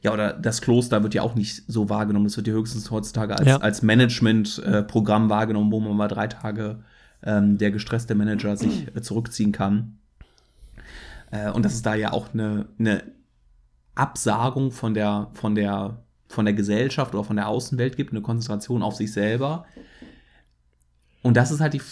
Ja, 0.02 0.12
oder 0.12 0.32
das 0.32 0.60
Kloster 0.60 1.02
wird 1.02 1.14
ja 1.14 1.22
auch 1.22 1.34
nicht 1.34 1.64
so 1.66 1.88
wahrgenommen. 1.88 2.26
Das 2.26 2.36
wird 2.36 2.46
ja 2.46 2.52
höchstens 2.52 2.90
heutzutage 2.90 3.36
als, 3.36 3.46
ja. 3.46 3.56
als 3.56 3.82
Management-Programm 3.82 5.26
äh, 5.26 5.30
wahrgenommen, 5.30 5.72
wo 5.72 5.80
man 5.80 5.96
mal 5.96 6.08
drei 6.08 6.28
Tage 6.28 6.84
ähm, 7.22 7.58
der 7.58 7.70
gestresste 7.70 8.14
Manager 8.14 8.56
sich 8.56 8.94
äh, 8.94 9.02
zurückziehen 9.02 9.52
kann. 9.52 9.98
Äh, 11.30 11.50
und 11.50 11.64
dass 11.64 11.74
es 11.74 11.82
da 11.82 11.94
ja 11.94 12.12
auch 12.12 12.32
eine, 12.32 12.66
eine 12.78 13.02
Absagung 13.94 14.70
von 14.70 14.94
der, 14.94 15.30
von 15.34 15.54
der, 15.54 16.04
von 16.28 16.44
der 16.44 16.54
Gesellschaft 16.54 17.14
oder 17.14 17.24
von 17.24 17.36
der 17.36 17.48
Außenwelt 17.48 17.96
gibt, 17.96 18.12
eine 18.12 18.22
Konzentration 18.22 18.82
auf 18.82 18.94
sich 18.94 19.12
selber. 19.12 19.66
Und 21.22 21.36
das 21.36 21.50
ist 21.50 21.60
halt 21.60 21.74
die, 21.74 21.82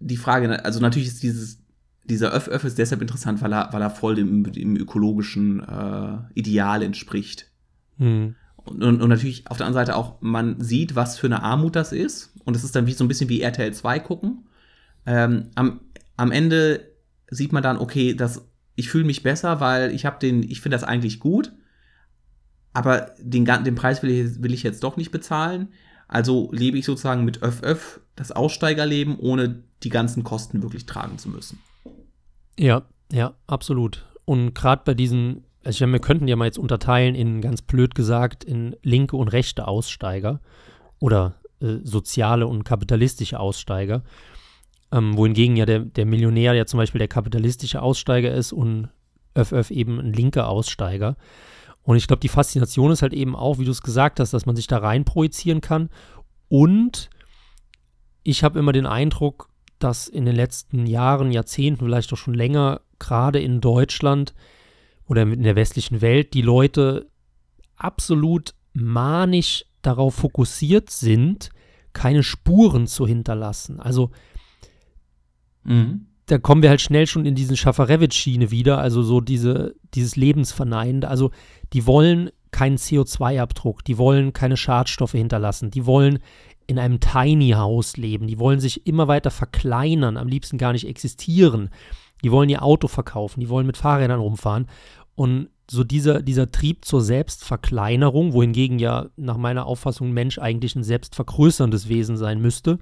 die 0.00 0.16
Frage, 0.16 0.48
ne? 0.48 0.64
also 0.64 0.80
natürlich 0.80 1.08
ist 1.08 1.22
dieses, 1.22 1.63
dieser 2.04 2.32
Öff-Öff 2.32 2.64
ist 2.64 2.78
deshalb 2.78 3.00
interessant, 3.00 3.40
weil 3.42 3.52
er, 3.52 3.72
weil 3.72 3.82
er 3.82 3.90
voll 3.90 4.14
dem, 4.14 4.50
dem 4.52 4.76
ökologischen 4.76 5.60
äh, 5.60 6.18
Ideal 6.34 6.82
entspricht. 6.82 7.50
Mhm. 7.98 8.34
Und, 8.56 8.82
und, 8.82 9.08
natürlich 9.08 9.50
auf 9.50 9.58
der 9.58 9.66
anderen 9.66 9.86
Seite 9.86 9.96
auch, 9.96 10.20
man 10.20 10.60
sieht, 10.60 10.96
was 10.96 11.18
für 11.18 11.26
eine 11.26 11.42
Armut 11.42 11.76
das 11.76 11.92
ist. 11.92 12.34
Und 12.44 12.56
es 12.56 12.64
ist 12.64 12.74
dann 12.74 12.86
wie 12.86 12.92
so 12.92 13.04
ein 13.04 13.08
bisschen 13.08 13.28
wie 13.28 13.40
RTL 13.40 13.72
2 13.72 13.98
gucken. 14.00 14.46
Ähm, 15.06 15.50
am, 15.54 15.80
am 16.16 16.32
Ende 16.32 16.92
sieht 17.30 17.52
man 17.52 17.62
dann, 17.62 17.78
okay, 17.78 18.14
das 18.14 18.46
ich 18.76 18.88
fühle 18.88 19.04
mich 19.04 19.22
besser, 19.22 19.60
weil 19.60 19.92
ich 19.92 20.04
habe 20.04 20.18
den, 20.18 20.42
ich 20.42 20.60
finde 20.60 20.74
das 20.74 20.84
eigentlich 20.84 21.20
gut, 21.20 21.52
aber 22.72 23.12
den, 23.18 23.44
den 23.44 23.74
Preis 23.74 24.02
will 24.02 24.10
ich, 24.10 24.42
will 24.42 24.52
ich 24.52 24.62
jetzt 24.62 24.82
doch 24.82 24.96
nicht 24.96 25.12
bezahlen. 25.12 25.68
Also 26.08 26.50
lebe 26.52 26.76
ich 26.76 26.84
sozusagen 26.84 27.24
mit 27.24 27.42
Öff 27.42 27.62
Öff 27.62 28.00
das 28.16 28.32
Aussteigerleben, 28.32 29.16
ohne 29.18 29.62
die 29.82 29.88
ganzen 29.90 30.24
Kosten 30.24 30.62
wirklich 30.62 30.86
tragen 30.86 31.18
zu 31.18 31.28
müssen. 31.28 31.58
Ja, 32.58 32.82
ja, 33.12 33.34
absolut. 33.46 34.06
Und 34.24 34.54
gerade 34.54 34.82
bei 34.84 34.94
diesen, 34.94 35.44
also 35.64 35.86
wir 35.86 35.98
könnten 35.98 36.28
ja 36.28 36.36
mal 36.36 36.46
jetzt 36.46 36.58
unterteilen 36.58 37.14
in, 37.14 37.40
ganz 37.40 37.62
blöd 37.62 37.94
gesagt, 37.94 38.44
in 38.44 38.76
linke 38.82 39.16
und 39.16 39.28
rechte 39.28 39.68
Aussteiger 39.68 40.40
oder 40.98 41.34
äh, 41.60 41.78
soziale 41.82 42.46
und 42.46 42.64
kapitalistische 42.64 43.40
Aussteiger. 43.40 44.02
Ähm, 44.92 45.16
wohingegen 45.16 45.56
ja 45.56 45.66
der, 45.66 45.80
der 45.80 46.06
Millionär 46.06 46.54
ja 46.54 46.66
zum 46.66 46.78
Beispiel 46.78 47.00
der 47.00 47.08
kapitalistische 47.08 47.82
Aussteiger 47.82 48.32
ist 48.32 48.52
und 48.52 48.88
Öff 49.34 49.70
eben 49.70 49.98
ein 49.98 50.12
linker 50.12 50.48
Aussteiger. 50.48 51.16
Und 51.82 51.96
ich 51.96 52.06
glaube, 52.06 52.20
die 52.20 52.28
Faszination 52.28 52.92
ist 52.92 53.02
halt 53.02 53.12
eben 53.12 53.36
auch, 53.36 53.58
wie 53.58 53.64
du 53.64 53.70
es 53.70 53.82
gesagt 53.82 54.20
hast, 54.20 54.32
dass 54.32 54.46
man 54.46 54.56
sich 54.56 54.66
da 54.66 54.78
rein 54.78 55.04
projizieren 55.04 55.60
kann. 55.60 55.90
Und 56.48 57.10
ich 58.22 58.42
habe 58.42 58.58
immer 58.58 58.72
den 58.72 58.86
Eindruck, 58.86 59.50
dass 59.84 60.08
in 60.08 60.24
den 60.24 60.34
letzten 60.34 60.86
Jahren, 60.86 61.30
Jahrzehnten, 61.30 61.84
vielleicht 61.84 62.12
auch 62.12 62.16
schon 62.16 62.34
länger, 62.34 62.80
gerade 62.98 63.40
in 63.40 63.60
Deutschland 63.60 64.34
oder 65.06 65.22
in 65.22 65.42
der 65.42 65.56
westlichen 65.56 66.00
Welt, 66.00 66.34
die 66.34 66.42
Leute 66.42 67.10
absolut 67.76 68.54
manisch 68.72 69.64
darauf 69.82 70.14
fokussiert 70.14 70.90
sind, 70.90 71.50
keine 71.92 72.22
Spuren 72.22 72.86
zu 72.86 73.06
hinterlassen. 73.06 73.78
Also 73.78 74.10
Mhm. 75.64 76.06
Da 76.26 76.38
kommen 76.38 76.62
wir 76.62 76.70
halt 76.70 76.80
schnell 76.80 77.06
schon 77.06 77.26
in 77.26 77.34
diesen 77.34 77.56
Schafarewitsch-Schiene 77.56 78.50
wieder, 78.50 78.78
also 78.78 79.02
so 79.02 79.20
diese, 79.20 79.74
dieses 79.94 80.16
Lebensverneinende. 80.16 81.08
Also 81.08 81.30
die 81.72 81.86
wollen 81.86 82.30
keinen 82.54 82.76
CO2-Abdruck, 82.76 83.84
die 83.84 83.98
wollen 83.98 84.32
keine 84.32 84.56
Schadstoffe 84.56 85.12
hinterlassen, 85.12 85.72
die 85.72 85.86
wollen 85.86 86.20
in 86.68 86.78
einem 86.78 87.00
Tiny 87.00 87.50
House 87.50 87.96
leben. 87.96 88.28
Die 88.28 88.38
wollen 88.38 88.60
sich 88.60 88.86
immer 88.86 89.08
weiter 89.08 89.30
verkleinern, 89.30 90.16
am 90.16 90.28
liebsten 90.28 90.56
gar 90.56 90.72
nicht 90.72 90.86
existieren. 90.86 91.70
Die 92.22 92.30
wollen 92.30 92.48
ihr 92.48 92.62
Auto 92.62 92.88
verkaufen, 92.88 93.40
die 93.40 93.48
wollen 93.48 93.66
mit 93.66 93.76
Fahrrädern 93.76 94.20
rumfahren. 94.20 94.68
Und 95.16 95.48
so 95.68 95.82
dieser, 95.82 96.22
dieser 96.22 96.52
Trieb 96.52 96.84
zur 96.84 97.00
Selbstverkleinerung, 97.00 98.32
wohingegen 98.32 98.78
ja 98.78 99.06
nach 99.16 99.36
meiner 99.36 99.66
Auffassung 99.66 100.12
Mensch 100.12 100.38
eigentlich 100.38 100.76
ein 100.76 100.84
selbstvergrößerndes 100.84 101.88
Wesen 101.88 102.16
sein 102.16 102.40
müsste, 102.40 102.78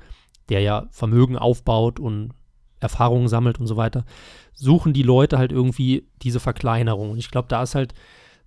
der 0.51 0.61
ja 0.61 0.87
Vermögen 0.91 1.39
aufbaut 1.39 1.99
und 1.99 2.35
Erfahrungen 2.79 3.29
sammelt 3.29 3.59
und 3.59 3.67
so 3.67 3.77
weiter, 3.77 4.05
suchen 4.53 4.93
die 4.93 5.03
Leute 5.03 5.39
halt 5.39 5.51
irgendwie 5.51 6.09
diese 6.23 6.41
Verkleinerung. 6.41 7.11
Und 7.11 7.19
ich 7.19 7.31
glaube, 7.31 7.49
da 7.49 7.63
ist 7.63 7.75
halt 7.75 7.95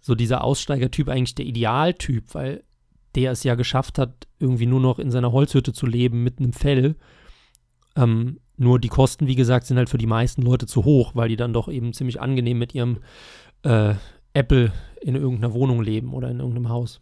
so 0.05 0.13
dieser 0.13 0.43
Aussteigertyp 0.43 1.09
eigentlich 1.09 1.33
der 1.33 1.47
Idealtyp, 1.47 2.35
weil 2.35 2.63
der 3.15 3.31
es 3.31 3.43
ja 3.43 3.55
geschafft 3.55 3.97
hat, 3.97 4.27
irgendwie 4.37 4.67
nur 4.67 4.79
noch 4.79 4.99
in 4.99 5.09
seiner 5.09 5.31
Holzhütte 5.31 5.73
zu 5.73 5.87
leben 5.87 6.23
mit 6.23 6.37
einem 6.37 6.53
Fell. 6.53 6.95
Ähm, 7.95 8.39
nur 8.55 8.77
die 8.77 8.89
Kosten, 8.89 9.25
wie 9.25 9.33
gesagt, 9.33 9.65
sind 9.65 9.77
halt 9.77 9.89
für 9.89 9.97
die 9.97 10.05
meisten 10.05 10.43
Leute 10.43 10.67
zu 10.67 10.85
hoch, 10.85 11.15
weil 11.15 11.29
die 11.29 11.37
dann 11.37 11.53
doch 11.53 11.69
eben 11.69 11.91
ziemlich 11.91 12.21
angenehm 12.21 12.59
mit 12.59 12.75
ihrem 12.75 12.99
äh, 13.63 13.95
Apple 14.33 14.71
in 15.01 15.15
irgendeiner 15.15 15.55
Wohnung 15.55 15.81
leben 15.81 16.13
oder 16.13 16.29
in 16.29 16.37
irgendeinem 16.37 16.69
Haus. 16.69 17.01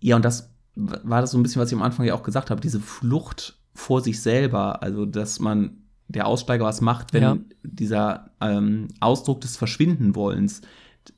Ja, 0.00 0.16
und 0.16 0.24
das 0.24 0.50
war 0.76 1.20
das 1.20 1.32
so 1.32 1.36
ein 1.38 1.42
bisschen, 1.42 1.60
was 1.60 1.70
ich 1.70 1.76
am 1.76 1.82
Anfang 1.82 2.06
ja 2.06 2.14
auch 2.14 2.22
gesagt 2.22 2.48
habe, 2.48 2.62
diese 2.62 2.80
Flucht 2.80 3.60
vor 3.74 4.00
sich 4.00 4.22
selber, 4.22 4.82
also 4.82 5.04
dass 5.04 5.40
man 5.40 5.82
der 6.08 6.26
Aussteiger 6.26 6.64
was 6.64 6.80
macht, 6.80 7.12
wenn 7.12 7.22
ja. 7.22 7.38
dieser 7.62 8.30
ähm, 8.40 8.88
Ausdruck 9.00 9.40
des 9.40 9.56
Verschwindenwollens. 9.56 10.62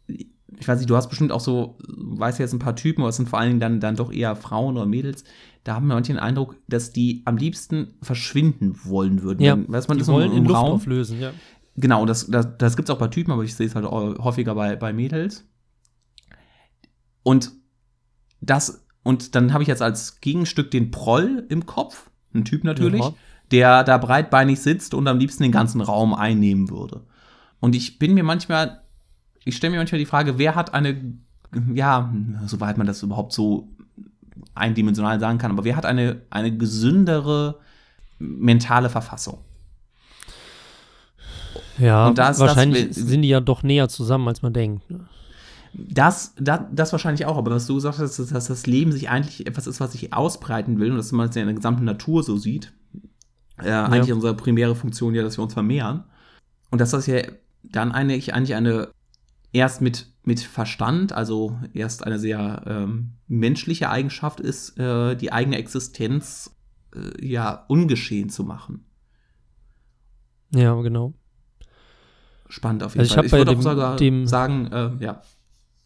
Ich 0.06 0.66
weiß 0.66 0.78
nicht, 0.78 0.88
du 0.88 0.96
hast 0.96 1.08
bestimmt 1.08 1.30
auch 1.30 1.40
so, 1.40 1.78
weißt 1.86 2.38
jetzt 2.38 2.54
ein 2.54 2.58
paar 2.58 2.76
Typen, 2.76 3.02
aber 3.02 3.10
es 3.10 3.16
sind 3.16 3.28
vor 3.28 3.38
allen 3.38 3.50
Dingen 3.50 3.60
dann, 3.60 3.80
dann 3.80 3.96
doch 3.96 4.10
eher 4.10 4.34
Frauen 4.34 4.76
oder 4.76 4.86
Mädels, 4.86 5.24
da 5.64 5.74
haben 5.74 5.86
wir 5.86 5.94
manchmal 5.94 6.16
den 6.16 6.22
Eindruck, 6.22 6.56
dass 6.68 6.92
die 6.92 7.22
am 7.26 7.36
liebsten 7.36 7.94
verschwinden 8.00 8.78
wollen 8.84 9.22
würden. 9.22 9.42
Ja, 9.42 9.58
weiß 9.68 9.88
man, 9.88 9.98
die 9.98 10.06
wollen 10.06 10.32
in 10.32 10.44
Luft 10.44 10.56
Raum. 10.56 10.72
auflösen, 10.72 11.20
ja. 11.20 11.32
Genau, 11.76 12.06
das, 12.06 12.26
das, 12.26 12.56
das 12.56 12.76
gibt 12.76 12.88
es 12.88 12.94
auch 12.94 12.98
bei 12.98 13.08
Typen, 13.08 13.30
aber 13.30 13.44
ich 13.44 13.54
sehe 13.54 13.66
es 13.66 13.74
halt 13.74 13.86
häufiger 13.86 14.54
bei, 14.54 14.74
bei 14.74 14.92
Mädels. 14.92 15.44
Und 17.22 17.52
das, 18.40 18.86
und 19.02 19.34
dann 19.34 19.52
habe 19.52 19.62
ich 19.62 19.68
jetzt 19.68 19.82
als 19.82 20.20
Gegenstück 20.20 20.70
den 20.70 20.90
Proll 20.90 21.46
im 21.50 21.66
Kopf, 21.66 22.10
ein 22.34 22.44
Typ 22.44 22.64
natürlich, 22.64 23.02
ja. 23.02 23.14
Der 23.50 23.84
da 23.84 23.98
breitbeinig 23.98 24.60
sitzt 24.60 24.94
und 24.94 25.06
am 25.08 25.18
liebsten 25.18 25.42
den 25.42 25.52
ganzen 25.52 25.80
Raum 25.80 26.14
einnehmen 26.14 26.70
würde. 26.70 27.02
Und 27.60 27.74
ich 27.74 27.98
bin 27.98 28.14
mir 28.14 28.24
manchmal, 28.24 28.82
ich 29.44 29.56
stelle 29.56 29.72
mir 29.72 29.78
manchmal 29.78 29.98
die 29.98 30.06
Frage, 30.06 30.38
wer 30.38 30.54
hat 30.54 30.74
eine, 30.74 31.14
ja, 31.74 32.12
soweit 32.46 32.78
man 32.78 32.86
das 32.86 33.02
überhaupt 33.02 33.32
so 33.32 33.68
eindimensional 34.54 35.18
sagen 35.20 35.38
kann, 35.38 35.50
aber 35.50 35.64
wer 35.64 35.76
hat 35.76 35.86
eine, 35.86 36.22
eine 36.30 36.56
gesündere 36.56 37.58
mentale 38.18 38.90
Verfassung? 38.90 39.38
Ja, 41.78 42.10
das, 42.10 42.40
wahrscheinlich 42.40 42.88
das, 42.88 42.96
sind 42.96 43.22
die 43.22 43.28
ja 43.28 43.40
doch 43.40 43.62
näher 43.62 43.88
zusammen, 43.88 44.28
als 44.28 44.42
man 44.42 44.52
denkt. 44.52 44.90
Ne? 44.90 45.00
Das, 45.72 46.34
das, 46.38 46.60
das 46.72 46.92
wahrscheinlich 46.92 47.26
auch, 47.26 47.36
aber 47.36 47.52
was 47.52 47.66
du 47.66 47.76
gesagt 47.76 47.98
hast, 47.98 48.18
ist, 48.18 48.34
dass 48.34 48.48
das 48.48 48.66
Leben 48.66 48.90
sich 48.90 49.08
eigentlich 49.08 49.46
etwas 49.46 49.66
ist, 49.66 49.80
was 49.80 49.92
sich 49.92 50.12
ausbreiten 50.12 50.80
will 50.80 50.90
und 50.90 50.96
dass 50.96 51.12
man 51.12 51.28
es 51.28 51.36
in 51.36 51.46
der 51.46 51.54
gesamten 51.54 51.84
Natur 51.84 52.22
so 52.22 52.36
sieht. 52.36 52.72
Äh, 53.62 53.68
ja. 53.68 53.84
Eigentlich 53.86 54.12
unsere 54.12 54.34
primäre 54.34 54.74
Funktion 54.74 55.14
ja, 55.14 55.22
dass 55.22 55.38
wir 55.38 55.42
uns 55.42 55.54
vermehren. 55.54 56.04
Und 56.70 56.80
dass 56.80 56.90
das 56.90 57.06
ja 57.06 57.22
dann 57.62 57.92
eigentlich, 57.92 58.34
eigentlich 58.34 58.54
eine 58.54 58.88
erst 59.52 59.80
mit, 59.80 60.06
mit 60.24 60.40
Verstand, 60.40 61.12
also 61.12 61.58
erst 61.72 62.04
eine 62.04 62.18
sehr 62.18 62.62
ähm, 62.66 63.12
menschliche 63.26 63.90
Eigenschaft 63.90 64.40
ist, 64.40 64.78
äh, 64.78 65.16
die 65.16 65.32
eigene 65.32 65.56
Existenz 65.56 66.54
äh, 66.94 67.26
ja 67.26 67.64
ungeschehen 67.68 68.28
zu 68.28 68.44
machen. 68.44 68.84
Ja, 70.54 70.74
genau. 70.80 71.14
Spannend 72.48 72.82
auf 72.82 72.92
jeden 72.92 73.00
also 73.00 73.14
Fall. 73.14 73.24
Ich, 73.24 73.32
ich 73.32 73.38
würde 73.38 73.56
auch 73.56 73.62
sogar 73.62 73.96
dem, 73.96 74.26
sagen, 74.26 74.70
äh, 74.72 74.90
ja. 75.04 75.22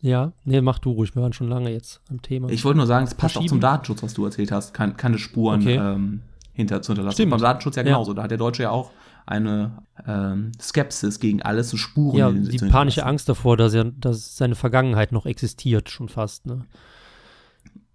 Ja, 0.01 0.33
nee, 0.45 0.61
mach 0.61 0.81
du 0.81 0.91
ruhig. 0.91 1.15
Wir 1.15 1.23
waren 1.23 1.33
schon 1.33 1.49
lange 1.49 1.71
jetzt 1.71 2.01
am 2.11 2.21
Thema. 2.23 2.49
Ich 2.51 2.65
wollte 2.65 2.79
nur 2.79 2.89
sagen, 2.89 3.07
es 3.07 3.15
passt 3.15 3.37
auch 3.37 3.47
zum 3.47 3.61
Datenschutz, 3.61 4.03
was 4.03 4.15
du 4.15 4.25
erzählt 4.25 4.51
hast. 4.51 4.75
Keine, 4.75 4.95
keine 4.95 5.19
Spuren 5.19 5.61
okay. 5.61 5.77
ähm, 5.77 6.23
hinter 6.53 6.83
zu 6.83 6.93
hinterlassen. 6.93 7.15
Stimmt. 7.15 7.31
Beim 7.31 7.41
Datenschutz 7.41 7.77
ja 7.77 7.83
genauso. 7.83 8.13
Ja. 8.13 8.17
Da 8.17 8.23
hat 8.25 8.31
der 8.31 8.39
Deutsche 8.39 8.65
ja 8.65 8.71
auch 8.71 8.91
eine 9.27 9.83
ähm, 10.07 10.53
Skepsis 10.61 11.21
gegen 11.21 11.43
alles, 11.43 11.71
so 11.71 11.77
Spuren. 11.77 12.17
Ja, 12.17 12.31
die 12.31 12.59
panische 12.59 13.07
Angst 13.07 13.29
davor, 13.29 13.57
dass, 13.57 13.75
er, 13.75 13.85
dass 13.85 14.37
seine 14.37 14.55
Vergangenheit 14.55 15.13
noch 15.13 15.27
existiert, 15.27 15.91
schon 15.91 16.09
fast. 16.09 16.47
Ne? 16.47 16.67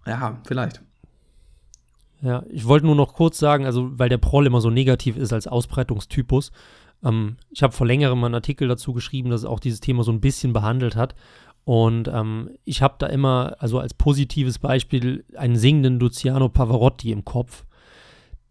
Ja, 0.05 0.39
vielleicht. 0.45 0.81
Ja, 2.21 2.43
ich 2.49 2.65
wollte 2.65 2.85
nur 2.85 2.95
noch 2.95 3.13
kurz 3.13 3.37
sagen, 3.37 3.65
also 3.65 3.91
weil 3.99 4.09
der 4.09 4.17
Proll 4.17 4.47
immer 4.47 4.61
so 4.61 4.69
negativ 4.69 5.17
ist 5.17 5.33
als 5.33 5.47
Ausbreitungstypus. 5.47 6.51
Ähm, 7.03 7.37
ich 7.51 7.61
habe 7.61 7.73
vor 7.73 7.85
längerem 7.85 8.23
einen 8.23 8.35
Artikel 8.35 8.67
dazu 8.67 8.93
geschrieben, 8.93 9.29
dass 9.29 9.45
auch 9.45 9.59
dieses 9.59 9.81
Thema 9.81 10.03
so 10.03 10.11
ein 10.11 10.21
bisschen 10.21 10.53
behandelt 10.53 10.95
hat. 10.95 11.13
Und 11.63 12.07
ähm, 12.07 12.51
ich 12.63 12.81
habe 12.81 12.95
da 12.97 13.07
immer, 13.07 13.57
also 13.59 13.79
als 13.79 13.93
positives 13.93 14.57
Beispiel, 14.57 15.25
einen 15.35 15.57
singenden 15.57 15.99
Luciano 15.99 16.47
Pavarotti 16.47 17.11
im 17.11 17.25
Kopf, 17.25 17.65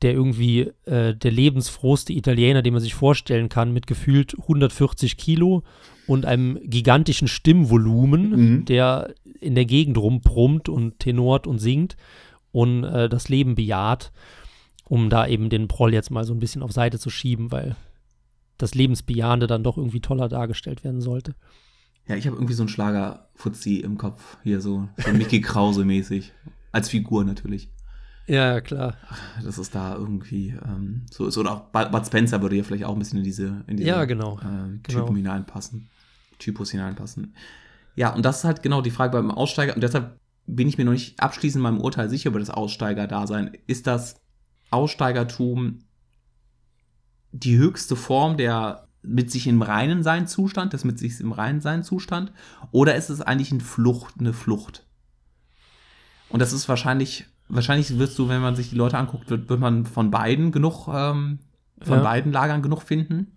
der 0.03 0.13
irgendwie 0.13 0.73
äh, 0.85 1.15
der 1.15 1.31
lebensfrohste 1.31 2.13
Italiener, 2.13 2.63
den 2.63 2.75
man 2.75 2.83
sich 2.83 2.95
vorstellen 2.95 3.49
kann, 3.49 3.73
mit 3.73 3.87
gefühlt 3.87 4.37
140 4.39 5.17
Kilo 5.17 5.63
und 6.07 6.27
einem 6.27 6.59
gigantischen 6.63 7.29
Stimmvolumen, 7.29 8.31
mhm. 8.31 8.65
der 8.67 9.15
in 9.41 9.55
der 9.55 9.65
Gegend 9.65 9.99
rumbrummt 9.99 10.69
und 10.69 10.99
tenort 10.99 11.47
und 11.47 11.59
singt 11.59 11.97
und 12.53 12.85
äh, 12.85 13.09
das 13.09 13.29
Leben 13.29 13.55
bejaht, 13.55 14.13
um 14.85 15.11
da 15.11 15.27
eben 15.27 15.51
den 15.51 15.69
Proll 15.69 15.93
jetzt 15.93 16.11
mal 16.11 16.25
so 16.25 16.35
ein 16.35 16.39
bisschen 16.39 16.63
auf 16.63 16.73
Seite 16.73 16.99
zu 16.99 17.11
schieben, 17.11 17.51
weil 17.51 17.77
das 18.59 18.75
Lebensbejahende 18.75 19.47
dann 19.47 19.63
doch 19.63 19.77
irgendwie 19.77 20.01
toller 20.01 20.29
dargestellt 20.29 20.85
werden 20.85 21.01
sollte. 21.01 21.35
Ja, 22.09 22.15
ich 22.15 22.27
habe 22.27 22.37
irgendwie 22.37 22.55
so 22.55 22.63
einen 22.63 22.69
Schlager-Fuzzi 22.69 23.77
im 23.77 23.99
Kopf, 23.99 24.39
hier 24.45 24.61
so, 24.61 24.89
so 24.97 25.13
Mickey 25.13 25.41
Krause-mäßig. 25.41 26.33
Als 26.71 26.89
Figur 26.89 27.25
natürlich. 27.25 27.69
Ja, 28.27 28.61
klar. 28.61 28.97
Das 29.43 29.57
ist 29.59 29.75
da 29.75 29.95
irgendwie 29.95 30.49
ähm, 30.65 31.07
so 31.11 31.27
ist. 31.27 31.39
Oder 31.39 31.53
auch 31.53 31.61
Bud 31.71 32.07
Spencer 32.07 32.43
würde 32.43 32.57
ja 32.57 32.65
vielleicht 32.65 32.85
auch 32.85 32.93
ein 32.93 32.99
bisschen 32.99 33.19
in 33.19 33.25
diese, 33.25 33.65
in 33.67 33.77
diese 33.77 33.89
ja, 33.89 34.05
genau. 34.05 34.39
Äh, 34.39 34.79
Typen 34.83 34.83
genau. 34.83 35.15
hineinpassen. 35.15 35.89
Typus 36.39 36.71
hineinpassen. 36.71 37.35
Ja, 37.95 38.13
und 38.15 38.25
das 38.25 38.39
ist 38.39 38.45
halt 38.45 38.63
genau 38.63 38.83
die 38.83 38.91
Frage 38.91 39.13
beim 39.13 39.31
Aussteiger. 39.31 39.75
Und 39.75 39.81
deshalb 39.83 40.19
bin 40.47 40.69
ich 40.69 40.77
mir 40.77 40.85
noch 40.85 40.93
nicht 40.93 41.21
abschließend 41.21 41.57
in 41.57 41.63
meinem 41.63 41.81
Urteil 41.81 42.09
sicher 42.11 42.31
über 42.31 42.41
das 42.41 42.51
Aussteiger-Dasein. 42.51 43.57
Ist 43.67 43.87
das 43.87 44.17
Aussteigertum 44.71 45.81
die 47.33 47.57
höchste 47.57 47.97
Form 47.97 48.37
der 48.37 48.87
mit 49.03 49.31
sich 49.31 49.47
im 49.47 49.63
reinen 49.63 50.03
sein 50.03 50.27
Zustand, 50.27 50.73
des 50.73 50.85
mit 50.85 50.99
sich 50.99 51.21
im 51.21 51.33
reinen 51.33 51.61
sein 51.61 51.85
Zustand, 51.85 52.33
oder 52.73 52.97
ist 52.97 53.09
es 53.09 53.21
eigentlich 53.21 53.53
eine 53.53 53.61
Flucht, 53.61 54.17
eine 54.19 54.33
Flucht? 54.33 54.85
Und 56.29 56.41
das 56.41 56.53
ist 56.53 56.69
wahrscheinlich, 56.69 57.27
wahrscheinlich 57.49 57.99
wirst 57.99 58.19
du, 58.19 58.29
wenn 58.29 58.41
man 58.41 58.57
sich 58.57 58.71
die 58.71 58.77
Leute 58.77 58.99
anguckt, 58.99 59.31
wird, 59.31 59.49
wird 59.49 59.61
man 59.61 59.87
von 59.87 60.11
beiden 60.11 60.53
genug, 60.53 60.89
ähm, 60.89 61.39
von 61.81 61.99
ja. 61.99 62.03
beiden 62.03 62.33
Lagern 62.33 62.63
genug 62.63 62.83
finden. 62.83 63.37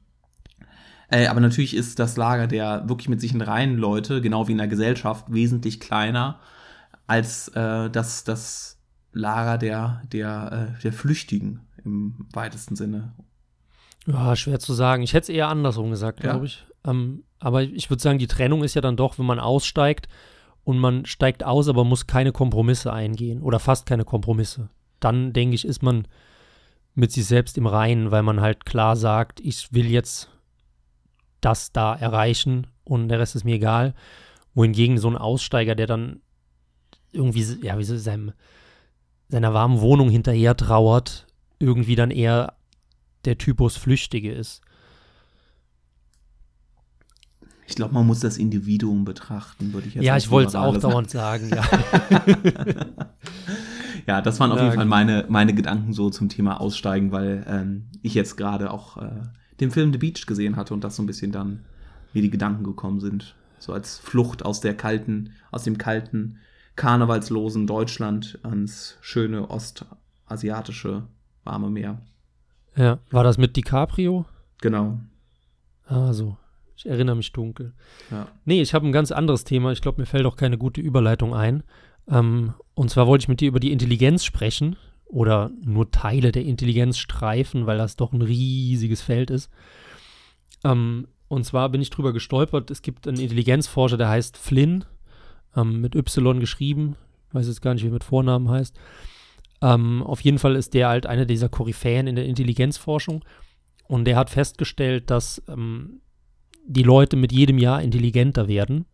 Äh, 1.10 1.28
aber 1.28 1.39
natürlich 1.39 1.76
ist 1.76 2.00
das 2.00 2.17
Lager 2.17 2.48
der 2.48 2.88
wirklich 2.88 3.10
mit 3.10 3.19
sich 3.19 3.34
in 3.34 3.41
reinen 3.41 3.78
Leute, 3.78 4.22
genau 4.22 4.48
wie 4.48 4.52
in 4.54 4.58
der 4.60 4.67
Gesellschaft, 4.67 5.26
wesentlich 5.30 5.80
kleiner 5.80 6.39
als 7.08 7.48
äh, 7.50 7.89
das, 7.89 8.24
das 8.24 8.78
Lager 9.12 9.58
der, 9.58 10.04
der, 10.12 10.76
äh, 10.78 10.82
der 10.84 10.93
Flüchtigen 10.93 11.62
im 11.84 12.28
weitesten 12.32 12.76
Sinne. 12.76 13.13
Ja, 14.06 14.36
schwer 14.36 14.60
zu 14.60 14.74
sagen. 14.74 15.02
Ich 15.02 15.13
hätte 15.13 15.32
es 15.32 15.36
eher 15.36 15.48
andersrum 15.48 15.89
gesagt, 15.89 16.19
glaube 16.19 16.39
ja. 16.39 16.43
ich. 16.45 16.65
Ähm, 16.86 17.24
aber 17.39 17.63
ich 17.63 17.89
würde 17.89 18.02
sagen, 18.02 18.19
die 18.19 18.28
Trennung 18.28 18.63
ist 18.63 18.76
ja 18.76 18.82
dann 18.82 18.98
doch, 18.98 19.17
wenn 19.17 19.26
man 19.26 19.39
aussteigt 19.39 20.08
und 20.63 20.78
man 20.78 21.06
steigt 21.06 21.43
aus, 21.43 21.67
aber 21.67 21.84
muss 21.84 22.08
keine 22.08 22.32
Kompromisse 22.32 22.93
eingehen 22.93 23.41
oder 23.41 23.60
fast 23.60 23.86
keine 23.86 24.06
Kompromisse. 24.06 24.69
Dann, 25.00 25.34
denke 25.34 25.56
ich, 25.56 25.65
ist 25.65 25.82
man 25.82 26.08
mit 26.95 27.12
sich 27.12 27.26
selbst 27.26 27.58
im 27.58 27.67
Reinen, 27.67 28.12
weil 28.12 28.24
man 28.24 28.41
halt 28.41 28.65
klar 28.65 28.95
sagt, 28.95 29.39
ich 29.39 29.74
will 29.74 29.89
jetzt 29.89 30.30
das 31.41 31.72
da 31.72 31.95
erreichen 31.95 32.67
und 32.84 33.08
der 33.08 33.19
Rest 33.19 33.36
ist 33.36 33.45
mir 33.45 33.56
egal. 33.56 33.93
Wohingegen 34.54 34.98
so 34.98 35.10
ein 35.10 35.17
Aussteiger, 35.17 35.76
der 35.76 35.88
dann 35.88 36.22
irgendwie, 37.12 37.45
ja, 37.65 37.78
wie 37.78 37.84
so 37.84 37.98
seinem, 37.98 38.34
seiner 39.30 39.54
warmen 39.54 39.80
Wohnung 39.80 40.10
hinterher 40.10 40.58
trauert, 40.58 41.28
irgendwie 41.60 41.95
dann 41.95 42.12
eher 42.12 42.54
der 43.26 43.38
Typus 43.38 43.78
Flüchtige 43.78 44.32
ist. 44.32 44.62
Ich 47.69 47.75
glaube, 47.75 47.93
man 47.93 48.08
muss 48.08 48.19
das 48.19 48.39
Individuum 48.39 49.05
betrachten, 49.05 49.73
würde 49.73 49.88
ich 49.88 49.93
jetzt 49.93 50.03
Ja, 50.03 50.17
ich 50.17 50.32
wollte 50.32 50.49
es 50.49 50.55
auch 50.55 50.73
sagen. 50.73 50.82
dauernd 50.82 51.10
sagen, 51.12 51.49
ja. 51.49 51.63
ja, 54.08 54.21
das 54.21 54.39
waren 54.39 54.51
auf 54.51 54.60
jeden 54.60 54.73
Fall 54.73 54.88
meine, 54.88 55.25
meine 55.29 55.53
Gedanken 55.53 55.93
so 55.93 56.10
zum 56.10 56.29
Thema 56.29 56.60
Aussteigen, 56.60 57.12
weil 57.12 57.45
ähm, 57.47 57.86
ich 58.01 58.15
jetzt 58.15 58.38
gerade 58.38 58.71
auch 58.71 58.97
äh, 58.97 59.12
den 59.60 59.69
Film 59.69 59.91
The 59.93 59.99
Beach 59.99 60.25
gesehen 60.25 60.55
hatte 60.55 60.73
und 60.73 60.84
das 60.84 60.95
so 60.95 61.03
ein 61.03 61.05
bisschen 61.05 61.32
dann 61.32 61.60
mir 62.12 62.23
die 62.23 62.32
Gedanken 62.32 62.63
gekommen 62.63 62.99
sind. 62.99 63.36
So 63.60 63.71
als 63.71 63.99
Flucht 63.99 64.43
aus 64.43 64.62
der 64.62 64.75
kalten, 64.75 65.34
aus 65.51 65.62
dem 65.62 65.77
kalten 65.77 66.38
karnevalslosen 66.75 67.67
Deutschland 67.67 68.39
ans 68.41 68.97
schöne 69.01 69.47
ostasiatische 69.51 71.03
warme 71.43 71.69
Meer. 71.69 72.01
Ja, 72.75 72.97
war 73.12 73.23
das 73.23 73.38
mit 73.38 73.55
DiCaprio? 73.55 74.25
Genau. 74.60 74.99
Ah, 75.86 76.13
so. 76.13 76.36
Ich 76.80 76.86
erinnere 76.86 77.18
mich 77.18 77.34
dunkel. 77.34 77.74
Ja. 78.10 78.30
Nee, 78.46 78.62
ich 78.62 78.74
habe 78.74 78.88
ein 78.88 78.94
ganz 78.94 79.12
anderes 79.12 79.44
Thema. 79.44 79.74
Ich 79.74 79.82
glaube, 79.82 80.00
mir 80.00 80.06
fällt 80.06 80.26
auch 80.26 80.38
keine 80.38 80.58
gute 80.58 80.80
Überleitung 80.80 81.36
ein. 81.36 81.63
Ähm, 82.10 82.54
und 82.74 82.89
zwar 82.89 83.06
wollte 83.06 83.24
ich 83.24 83.28
mit 83.28 83.42
dir 83.42 83.50
über 83.50 83.60
die 83.60 83.74
Intelligenz 83.74 84.24
sprechen 84.24 84.78
oder 85.04 85.52
nur 85.62 85.92
Teile 85.92 86.32
der 86.32 86.46
Intelligenz 86.46 86.98
streifen, 86.98 87.68
weil 87.68 87.78
das 87.78 87.98
doch 87.98 88.13
ein 88.13 88.22
riesiges 88.22 89.02
Feld 89.02 89.30
ist. 89.30 89.52
Ähm, 90.63 91.08
und 91.28 91.44
zwar 91.44 91.68
bin 91.68 91.82
ich 91.82 91.89
drüber 91.89 92.13
gestolpert. 92.13 92.72
Es 92.72 92.82
gibt 92.82 93.10
einen 93.10 93.20
Intelligenzforscher, 93.20 93.98
der 93.98 94.08
heißt 94.08 94.38
Flynn, 94.38 94.86
ähm, 95.58 95.82
mit 95.82 95.96
Y 95.96 96.39
geschrieben. 96.39 96.96
Ich 97.28 97.36
weiß 97.36 97.48
jetzt 97.48 97.62
gar 97.62 97.74
nicht, 97.74 97.84
wie 97.84 97.89
er 97.89 97.94
mit 97.94 98.06
Vornamen 98.06 98.50
heißt. 98.50 98.74
Ähm, 99.62 100.02
auf 100.02 100.22
jeden 100.22 100.39
Fall 100.39 100.56
ist 100.56 100.74
der 100.74 100.88
halt 100.88 101.08
einer 101.08 101.26
dieser 101.26 101.50
Koryphäen 101.50 102.08
in 102.08 102.15
der 102.15 102.26
Intelligenzforschung. 102.26 103.26
Und 103.89 104.06
der 104.06 104.15
hat 104.15 104.30
festgestellt, 104.30 105.10
dass 105.10 105.44
ähm, 105.50 106.00
die 106.69 106.84
Leute 106.84 107.15
mit 107.15 107.32
jedem 107.32 107.58
Jahr 107.58 107.82
intelligenter 107.82 108.47
werden. 108.47 108.86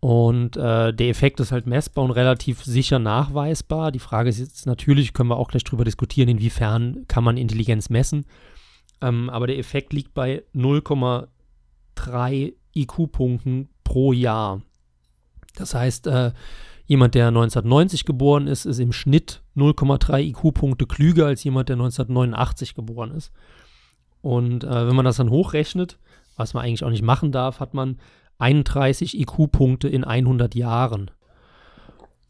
Und 0.00 0.56
äh, 0.56 0.94
der 0.94 1.08
Effekt 1.08 1.40
ist 1.40 1.52
halt 1.52 1.66
messbar 1.66 2.04
und 2.04 2.10
relativ 2.10 2.64
sicher 2.64 2.98
nachweisbar. 2.98 3.92
Die 3.92 3.98
Frage 3.98 4.30
ist 4.30 4.38
jetzt 4.38 4.66
natürlich, 4.66 5.12
können 5.12 5.28
wir 5.28 5.36
auch 5.36 5.48
gleich 5.48 5.64
drüber 5.64 5.84
diskutieren, 5.84 6.28
inwiefern 6.28 7.04
kann 7.08 7.24
man 7.24 7.36
Intelligenz 7.36 7.90
messen. 7.90 8.24
Ähm, 9.02 9.28
aber 9.28 9.46
der 9.46 9.58
Effekt 9.58 9.92
liegt 9.92 10.14
bei 10.14 10.42
0,3 10.54 12.54
IQ-Punkten 12.74 13.68
pro 13.84 14.12
Jahr. 14.12 14.62
Das 15.56 15.74
heißt, 15.74 16.06
äh, 16.06 16.32
jemand, 16.86 17.14
der 17.14 17.28
1990 17.28 18.04
geboren 18.04 18.46
ist, 18.46 18.64
ist 18.64 18.78
im 18.78 18.92
Schnitt 18.92 19.42
0,3 19.56 20.20
IQ-Punkte 20.30 20.86
klüger 20.86 21.26
als 21.26 21.44
jemand, 21.44 21.68
der 21.68 21.74
1989 21.74 22.74
geboren 22.74 23.12
ist. 23.12 23.32
Und 24.22 24.64
äh, 24.64 24.86
wenn 24.86 24.96
man 24.96 25.04
das 25.04 25.16
dann 25.16 25.30
hochrechnet, 25.30 25.98
was 26.40 26.54
man 26.54 26.64
eigentlich 26.64 26.82
auch 26.82 26.90
nicht 26.90 27.04
machen 27.04 27.30
darf, 27.30 27.60
hat 27.60 27.74
man 27.74 27.98
31 28.38 29.20
IQ-Punkte 29.20 29.88
in 29.88 30.02
100 30.02 30.54
Jahren. 30.54 31.10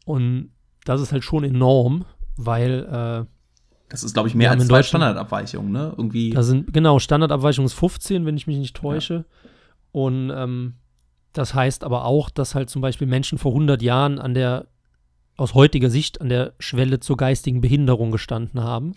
Und 0.05 0.51
das 0.83 1.01
ist 1.01 1.11
halt 1.11 1.23
schon 1.23 1.43
enorm, 1.43 2.05
weil 2.35 3.25
äh, 3.25 3.25
das 3.89 4.03
ist, 4.03 4.13
glaube 4.13 4.29
ich, 4.29 4.35
mehr 4.35 4.51
als 4.51 4.67
zwei 4.67 4.83
Standardabweichungen, 4.83 5.71
ne? 5.71 5.93
Irgendwie. 5.97 6.29
Da 6.29 6.43
sind, 6.43 6.73
genau, 6.73 6.99
Standardabweichung 6.99 7.65
ist 7.65 7.73
15, 7.73 8.25
wenn 8.25 8.37
ich 8.37 8.47
mich 8.47 8.57
nicht 8.57 8.75
täusche. 8.75 9.13
Ja. 9.13 9.49
Und 9.91 10.31
ähm, 10.33 10.75
das 11.33 11.53
heißt 11.53 11.83
aber 11.83 12.05
auch, 12.05 12.29
dass 12.29 12.55
halt 12.55 12.69
zum 12.69 12.81
Beispiel 12.81 13.07
Menschen 13.07 13.37
vor 13.37 13.51
100 13.51 13.81
Jahren 13.81 14.19
an 14.19 14.33
der, 14.33 14.67
aus 15.35 15.53
heutiger 15.53 15.89
Sicht, 15.89 16.21
an 16.21 16.29
der 16.29 16.53
Schwelle 16.59 16.99
zur 16.99 17.17
geistigen 17.17 17.61
Behinderung 17.61 18.11
gestanden 18.11 18.61
haben. 18.63 18.93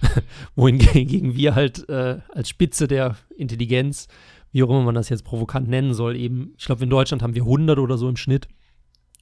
Wohingegen 0.54 1.34
wir 1.34 1.54
halt 1.54 1.88
äh, 1.88 2.18
als 2.30 2.48
Spitze 2.48 2.88
der 2.88 3.16
Intelligenz 3.36 4.08
wie 4.52 4.62
auch 4.62 4.70
immer 4.70 4.82
man 4.82 4.94
das 4.94 5.08
jetzt 5.08 5.24
provokant 5.24 5.68
nennen 5.68 5.94
soll, 5.94 6.16
eben, 6.16 6.54
ich 6.58 6.66
glaube, 6.66 6.84
in 6.84 6.90
Deutschland 6.90 7.22
haben 7.22 7.34
wir 7.34 7.42
100 7.42 7.78
oder 7.78 7.96
so 7.96 8.08
im 8.08 8.16
Schnitt, 8.16 8.48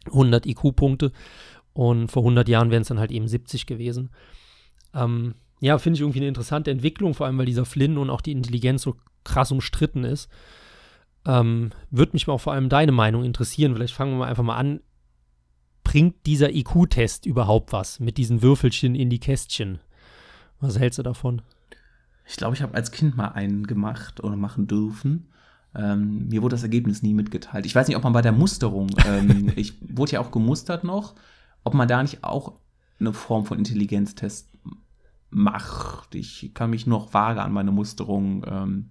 100 0.07 0.47
IQ-Punkte 0.47 1.13
und 1.73 2.11
vor 2.11 2.23
100 2.23 2.49
Jahren 2.49 2.71
wären 2.71 2.83
es 2.83 2.89
dann 2.89 2.99
halt 2.99 3.13
eben 3.13 3.29
70 3.29 3.67
gewesen. 3.67 4.11
Ähm, 4.95 5.35
ja, 5.61 5.79
finde 5.79 5.97
ich 5.97 6.01
irgendwie 6.01 6.21
eine 6.21 6.29
interessante 6.29 6.71
Entwicklung, 6.71 7.15
vor 7.15 7.27
allem 7.27 7.39
weil 7.39 7.47
dieser 7.47 7.65
Flynn 7.65 7.99
und 7.99 8.11
auch 8.11 8.21
die 8.21 8.33
Intelligenz 8.33 8.83
so 8.83 8.97
krass 9.25 9.53
umstritten 9.53 10.05
ist. 10.05 10.29
Ähm, 11.27 11.71
Würde 11.91 12.13
mich 12.13 12.27
mal 12.27 12.35
auch 12.35 12.41
vor 12.41 12.53
allem 12.53 12.69
deine 12.69 12.93
Meinung 12.93 13.25
interessieren. 13.25 13.75
Vielleicht 13.75 13.95
fangen 13.95 14.13
wir 14.13 14.19
mal 14.19 14.29
einfach 14.29 14.45
mal 14.45 14.57
an. 14.57 14.81
Bringt 15.83 16.27
dieser 16.27 16.55
IQ-Test 16.55 17.27
überhaupt 17.27 17.73
was 17.73 17.99
mit 17.99 18.19
diesen 18.19 18.43
Würfelchen 18.43 18.95
in 18.95 19.11
die 19.11 19.21
Kästchen? 19.21 19.81
Was 20.61 20.79
hältst 20.79 20.99
du 20.99 21.03
davon? 21.03 21.43
Ich 22.29 22.37
glaube, 22.37 22.55
ich 22.55 22.63
habe 22.63 22.75
als 22.75 22.93
Kind 22.93 23.17
mal 23.17 23.29
einen 23.29 23.67
gemacht 23.67 24.23
oder 24.23 24.37
machen 24.37 24.67
dürfen. 24.67 25.29
Ähm, 25.75 26.29
mir 26.29 26.43
wurde 26.43 26.55
das 26.55 26.63
Ergebnis 26.63 27.03
nie 27.03 27.15
mitgeteilt. 27.15 27.65
Ich 27.65 27.75
weiß 27.75 27.89
nicht, 27.89 27.97
ob 27.97 28.05
man 28.05 28.13
bei 28.13 28.23
der 28.23 28.33
Musterung, 28.33 28.91
ähm, 29.07 29.53
ich 29.57 29.75
wurde 29.81 30.13
ja 30.13 30.21
auch 30.21 30.31
gemustert 30.31 30.85
noch, 30.85 31.15
ob 31.65 31.75
man 31.75 31.89
da 31.89 32.03
nicht 32.03 32.25
auch 32.25 32.61
eine 33.01 33.15
Form 33.15 33.47
von 33.47 33.59
Intelligenztest 33.59 34.51
macht. 35.31 36.15
Ich 36.15 36.53
kann 36.53 36.71
mich 36.71 36.87
noch 36.87 37.15
vage 37.15 37.43
an 37.43 37.53
meine 37.53 37.71
Musterung 37.71 38.45
ähm, 38.47 38.91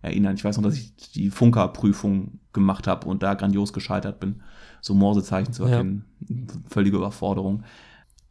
erinnern. 0.00 0.36
Ich 0.36 0.44
weiß 0.44 0.56
noch, 0.56 0.64
dass 0.64 0.76
ich 0.76 0.96
die 0.96 1.30
Funkerprüfung 1.30 2.40
gemacht 2.52 2.86
habe 2.86 3.06
und 3.06 3.22
da 3.22 3.34
grandios 3.34 3.72
gescheitert 3.72 4.20
bin, 4.20 4.42
so 4.80 4.94
Morsezeichen 4.94 5.52
zu 5.52 5.64
erkennen. 5.64 6.04
Ja. 6.28 6.36
Völlige 6.68 6.96
Überforderung. 6.96 7.64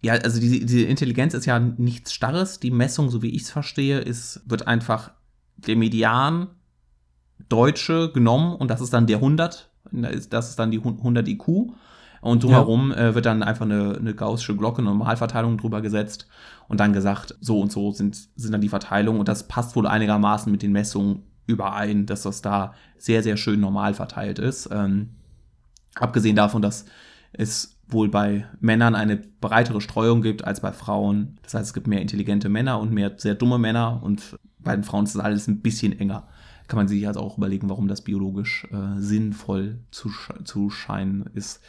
Ja, 0.01 0.13
also 0.13 0.39
diese, 0.39 0.59
diese 0.59 0.85
Intelligenz 0.85 1.33
ist 1.33 1.45
ja 1.45 1.59
nichts 1.59 2.13
Starres. 2.13 2.59
Die 2.59 2.71
Messung, 2.71 3.09
so 3.09 3.21
wie 3.21 3.31
ich 3.31 3.43
es 3.43 3.51
verstehe, 3.51 3.99
ist, 3.99 4.41
wird 4.45 4.67
einfach 4.67 5.11
der 5.57 5.75
Median 5.75 6.47
Deutsche 7.49 8.11
genommen 8.11 8.55
und 8.55 8.69
das 8.69 8.81
ist 8.81 8.93
dann 8.93 9.07
der 9.07 9.17
100. 9.17 9.71
Das 10.29 10.49
ist 10.49 10.59
dann 10.59 10.71
die 10.71 10.79
100 10.79 11.27
IQ. 11.27 11.73
Und 12.19 12.43
drumherum 12.43 12.91
ja. 12.91 13.09
äh, 13.09 13.15
wird 13.15 13.25
dann 13.25 13.43
einfach 13.43 13.65
eine, 13.65 13.95
eine 13.95 14.13
gaußsche 14.13 14.55
Glocke, 14.55 14.79
eine 14.79 14.89
Normalverteilung 14.89 15.57
drüber 15.57 15.81
gesetzt 15.81 16.27
und 16.67 16.79
dann 16.79 16.91
gesagt, 16.91 17.35
so 17.41 17.59
und 17.61 17.71
so 17.71 17.91
sind, 17.91 18.17
sind 18.35 18.51
dann 18.51 18.61
die 18.61 18.69
Verteilungen. 18.69 19.19
Und 19.19 19.27
das 19.27 19.47
passt 19.47 19.75
wohl 19.75 19.87
einigermaßen 19.87 20.51
mit 20.51 20.63
den 20.63 20.71
Messungen 20.71 21.23
überein, 21.45 22.05
dass 22.05 22.23
das 22.23 22.41
da 22.41 22.73
sehr, 22.97 23.23
sehr 23.23 23.37
schön 23.37 23.59
normal 23.59 23.93
verteilt 23.93 24.39
ist. 24.39 24.69
Ähm, 24.71 25.11
abgesehen 25.95 26.35
davon, 26.35 26.61
dass 26.61 26.85
es 27.33 27.76
wohl 27.87 28.09
bei 28.09 28.45
Männern 28.59 28.95
eine 28.95 29.17
breitere 29.17 29.81
Streuung 29.81 30.21
gibt 30.21 30.43
als 30.43 30.61
bei 30.61 30.71
Frauen. 30.73 31.37
Das 31.43 31.53
heißt, 31.53 31.67
es 31.67 31.73
gibt 31.73 31.87
mehr 31.87 32.01
intelligente 32.01 32.49
Männer 32.49 32.79
und 32.79 32.91
mehr 32.91 33.13
sehr 33.17 33.35
dumme 33.35 33.57
Männer 33.57 34.01
und 34.03 34.37
bei 34.59 34.75
den 34.75 34.83
Frauen 34.83 35.05
ist 35.05 35.15
das 35.15 35.23
alles 35.23 35.47
ein 35.47 35.61
bisschen 35.61 35.97
enger. 35.97 36.27
Kann 36.67 36.77
man 36.77 36.89
sich 36.89 37.07
also 37.07 37.21
auch 37.21 37.37
überlegen, 37.37 37.69
warum 37.69 37.87
das 37.87 38.03
biologisch 38.03 38.67
äh, 38.71 38.99
sinnvoll 38.99 39.79
zu, 39.91 40.11
zu 40.43 40.69
scheinen 40.69 41.29
ist. 41.33 41.61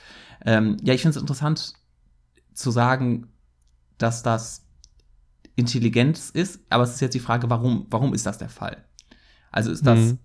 Ähm, 0.45 0.77
ja, 0.83 0.93
ich 0.95 1.03
finde 1.03 1.17
es 1.17 1.21
interessant 1.21 1.75
zu 2.53 2.73
sagen, 2.73 3.29
dass 3.99 4.25
das 4.25 4.67
Intelligenz 5.55 6.31
ist, 6.31 6.61
aber 6.71 6.83
es 6.85 6.95
ist 6.95 7.01
jetzt 7.01 7.15
die 7.15 7.21
Frage, 7.21 7.49
warum, 7.51 7.87
warum 7.91 8.15
ist 8.15 8.27
das 8.27 8.39
der 8.39 8.49
Fall? 8.49 8.85
Also 9.53 9.71
ist 9.71 9.87
das 9.87 9.99
mhm. 9.99 10.19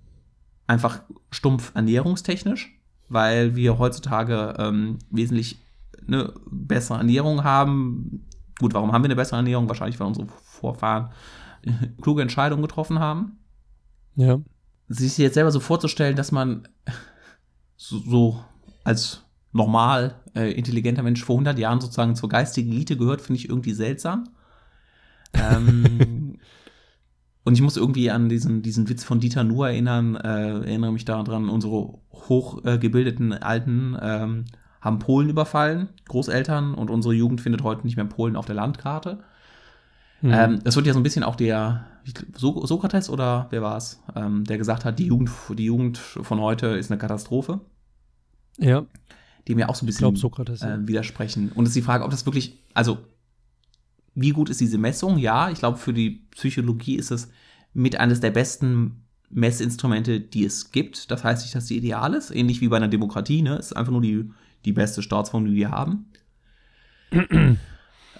einfach 0.65 1.01
stumpf 1.29 1.71
ernährungstechnisch, 1.75 2.79
weil 3.09 3.55
wir 3.55 3.77
heutzutage 3.77 4.55
ähm, 4.57 4.99
wesentlich 5.11 5.62
eine 6.07 6.33
bessere 6.49 6.97
Ernährung 6.97 7.43
haben. 7.43 8.25
Gut, 8.59 8.73
warum 8.73 8.91
haben 8.91 9.03
wir 9.03 9.07
eine 9.07 9.15
bessere 9.15 9.37
Ernährung? 9.37 9.67
Wahrscheinlich, 9.67 9.99
weil 9.99 10.07
unsere 10.07 10.27
Vorfahren 10.27 11.09
kluge 12.01 12.21
Entscheidungen 12.21 12.61
getroffen 12.61 12.99
haben. 12.99 13.39
Ja. 14.15 14.39
Sich 14.87 15.17
jetzt 15.17 15.33
selber 15.35 15.51
so 15.51 15.59
vorzustellen, 15.59 16.15
dass 16.15 16.31
man 16.31 16.67
so, 17.75 17.99
so 17.99 18.43
als 18.83 19.23
normal 19.51 20.15
äh, 20.35 20.51
intelligenter 20.51 21.03
Mensch 21.03 21.23
vor 21.23 21.35
100 21.35 21.57
Jahren 21.57 21.79
sozusagen 21.79 22.15
zur 22.15 22.29
geistigen 22.29 22.71
Elite 22.71 22.97
gehört, 22.97 23.21
finde 23.21 23.39
ich 23.39 23.49
irgendwie 23.49 23.73
seltsam. 23.73 24.29
ähm, 25.33 26.37
und 27.43 27.53
ich 27.53 27.61
muss 27.61 27.77
irgendwie 27.77 28.11
an 28.11 28.29
diesen, 28.29 28.61
diesen 28.61 28.89
Witz 28.89 29.03
von 29.03 29.19
Dieter 29.19 29.43
Nuhr 29.43 29.69
erinnern, 29.69 30.15
äh, 30.15 30.65
erinnere 30.65 30.91
mich 30.91 31.05
daran, 31.05 31.49
unsere 31.49 31.99
hochgebildeten 32.11 33.31
äh, 33.31 33.39
Alten 33.41 33.97
ähm, 34.01 34.45
haben 34.83 34.99
Polen 34.99 35.29
überfallen, 35.29 35.87
Großeltern, 36.09 36.73
und 36.73 36.89
unsere 36.89 37.13
Jugend 37.13 37.39
findet 37.39 37.63
heute 37.63 37.85
nicht 37.85 37.95
mehr 37.95 38.05
Polen 38.05 38.35
auf 38.35 38.45
der 38.45 38.55
Landkarte. 38.55 39.23
Mhm. 40.21 40.31
Ähm, 40.33 40.59
es 40.65 40.75
wird 40.75 40.85
ja 40.85 40.93
so 40.93 40.99
ein 40.99 41.03
bisschen 41.03 41.23
auch 41.23 41.37
der 41.37 41.85
so 42.35 42.65
Sokrates 42.65 43.09
oder 43.09 43.47
wer 43.49 43.61
war 43.61 43.77
es, 43.77 44.01
ähm, 44.13 44.43
der 44.43 44.57
gesagt 44.57 44.83
hat, 44.83 44.99
die 44.99 45.05
Jugend, 45.05 45.29
die 45.57 45.65
Jugend 45.65 45.97
von 45.97 46.41
heute 46.41 46.67
ist 46.67 46.91
eine 46.91 46.97
Katastrophe. 46.97 47.61
Ja. 48.57 48.85
Die 49.47 49.55
mir 49.55 49.69
auch 49.69 49.75
so 49.75 49.85
ein 49.85 49.87
bisschen 49.87 50.13
Sokrates, 50.17 50.61
ja. 50.61 50.75
äh, 50.75 50.87
widersprechen. 50.87 51.53
Und 51.53 51.63
es 51.63 51.69
ist 51.69 51.75
die 51.75 51.81
Frage, 51.81 52.03
ob 52.03 52.11
das 52.11 52.25
wirklich, 52.25 52.59
also 52.73 52.97
wie 54.15 54.31
gut 54.31 54.49
ist 54.49 54.59
diese 54.59 54.77
Messung? 54.77 55.17
Ja, 55.17 55.49
ich 55.49 55.59
glaube, 55.59 55.77
für 55.77 55.93
die 55.93 56.25
Psychologie 56.31 56.95
ist 56.95 57.11
es 57.11 57.29
mit 57.73 57.99
eines 57.99 58.19
der 58.19 58.31
besten 58.31 59.05
Messinstrumente, 59.29 60.19
die 60.19 60.45
es 60.45 60.71
gibt. 60.71 61.09
Das 61.09 61.23
heißt 61.23 61.43
nicht, 61.43 61.55
dass 61.55 61.67
sie 61.67 61.77
ideal 61.77 62.13
ist, 62.13 62.31
ähnlich 62.31 62.61
wie 62.61 62.67
bei 62.67 62.77
einer 62.77 62.89
Demokratie. 62.89 63.41
Ne? 63.41 63.55
Es 63.55 63.67
ist 63.67 63.73
einfach 63.73 63.91
nur 63.91 64.01
die 64.01 64.29
die 64.65 64.73
beste 64.73 65.01
Staatsform, 65.01 65.45
die 65.45 65.55
wir 65.55 65.71
haben. 65.71 66.05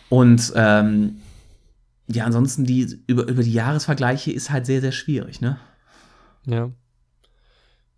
Und 0.10 0.53
ähm, 0.56 1.21
ja, 2.08 2.25
ansonsten 2.25 2.65
die 2.65 2.99
über, 3.08 3.27
über 3.27 3.43
die 3.43 3.53
Jahresvergleiche 3.53 4.32
ist 4.32 4.51
halt 4.51 4.65
sehr, 4.65 4.82
sehr 4.82 4.91
schwierig, 4.91 5.41
ne? 5.41 5.58
Ja. 6.45 6.69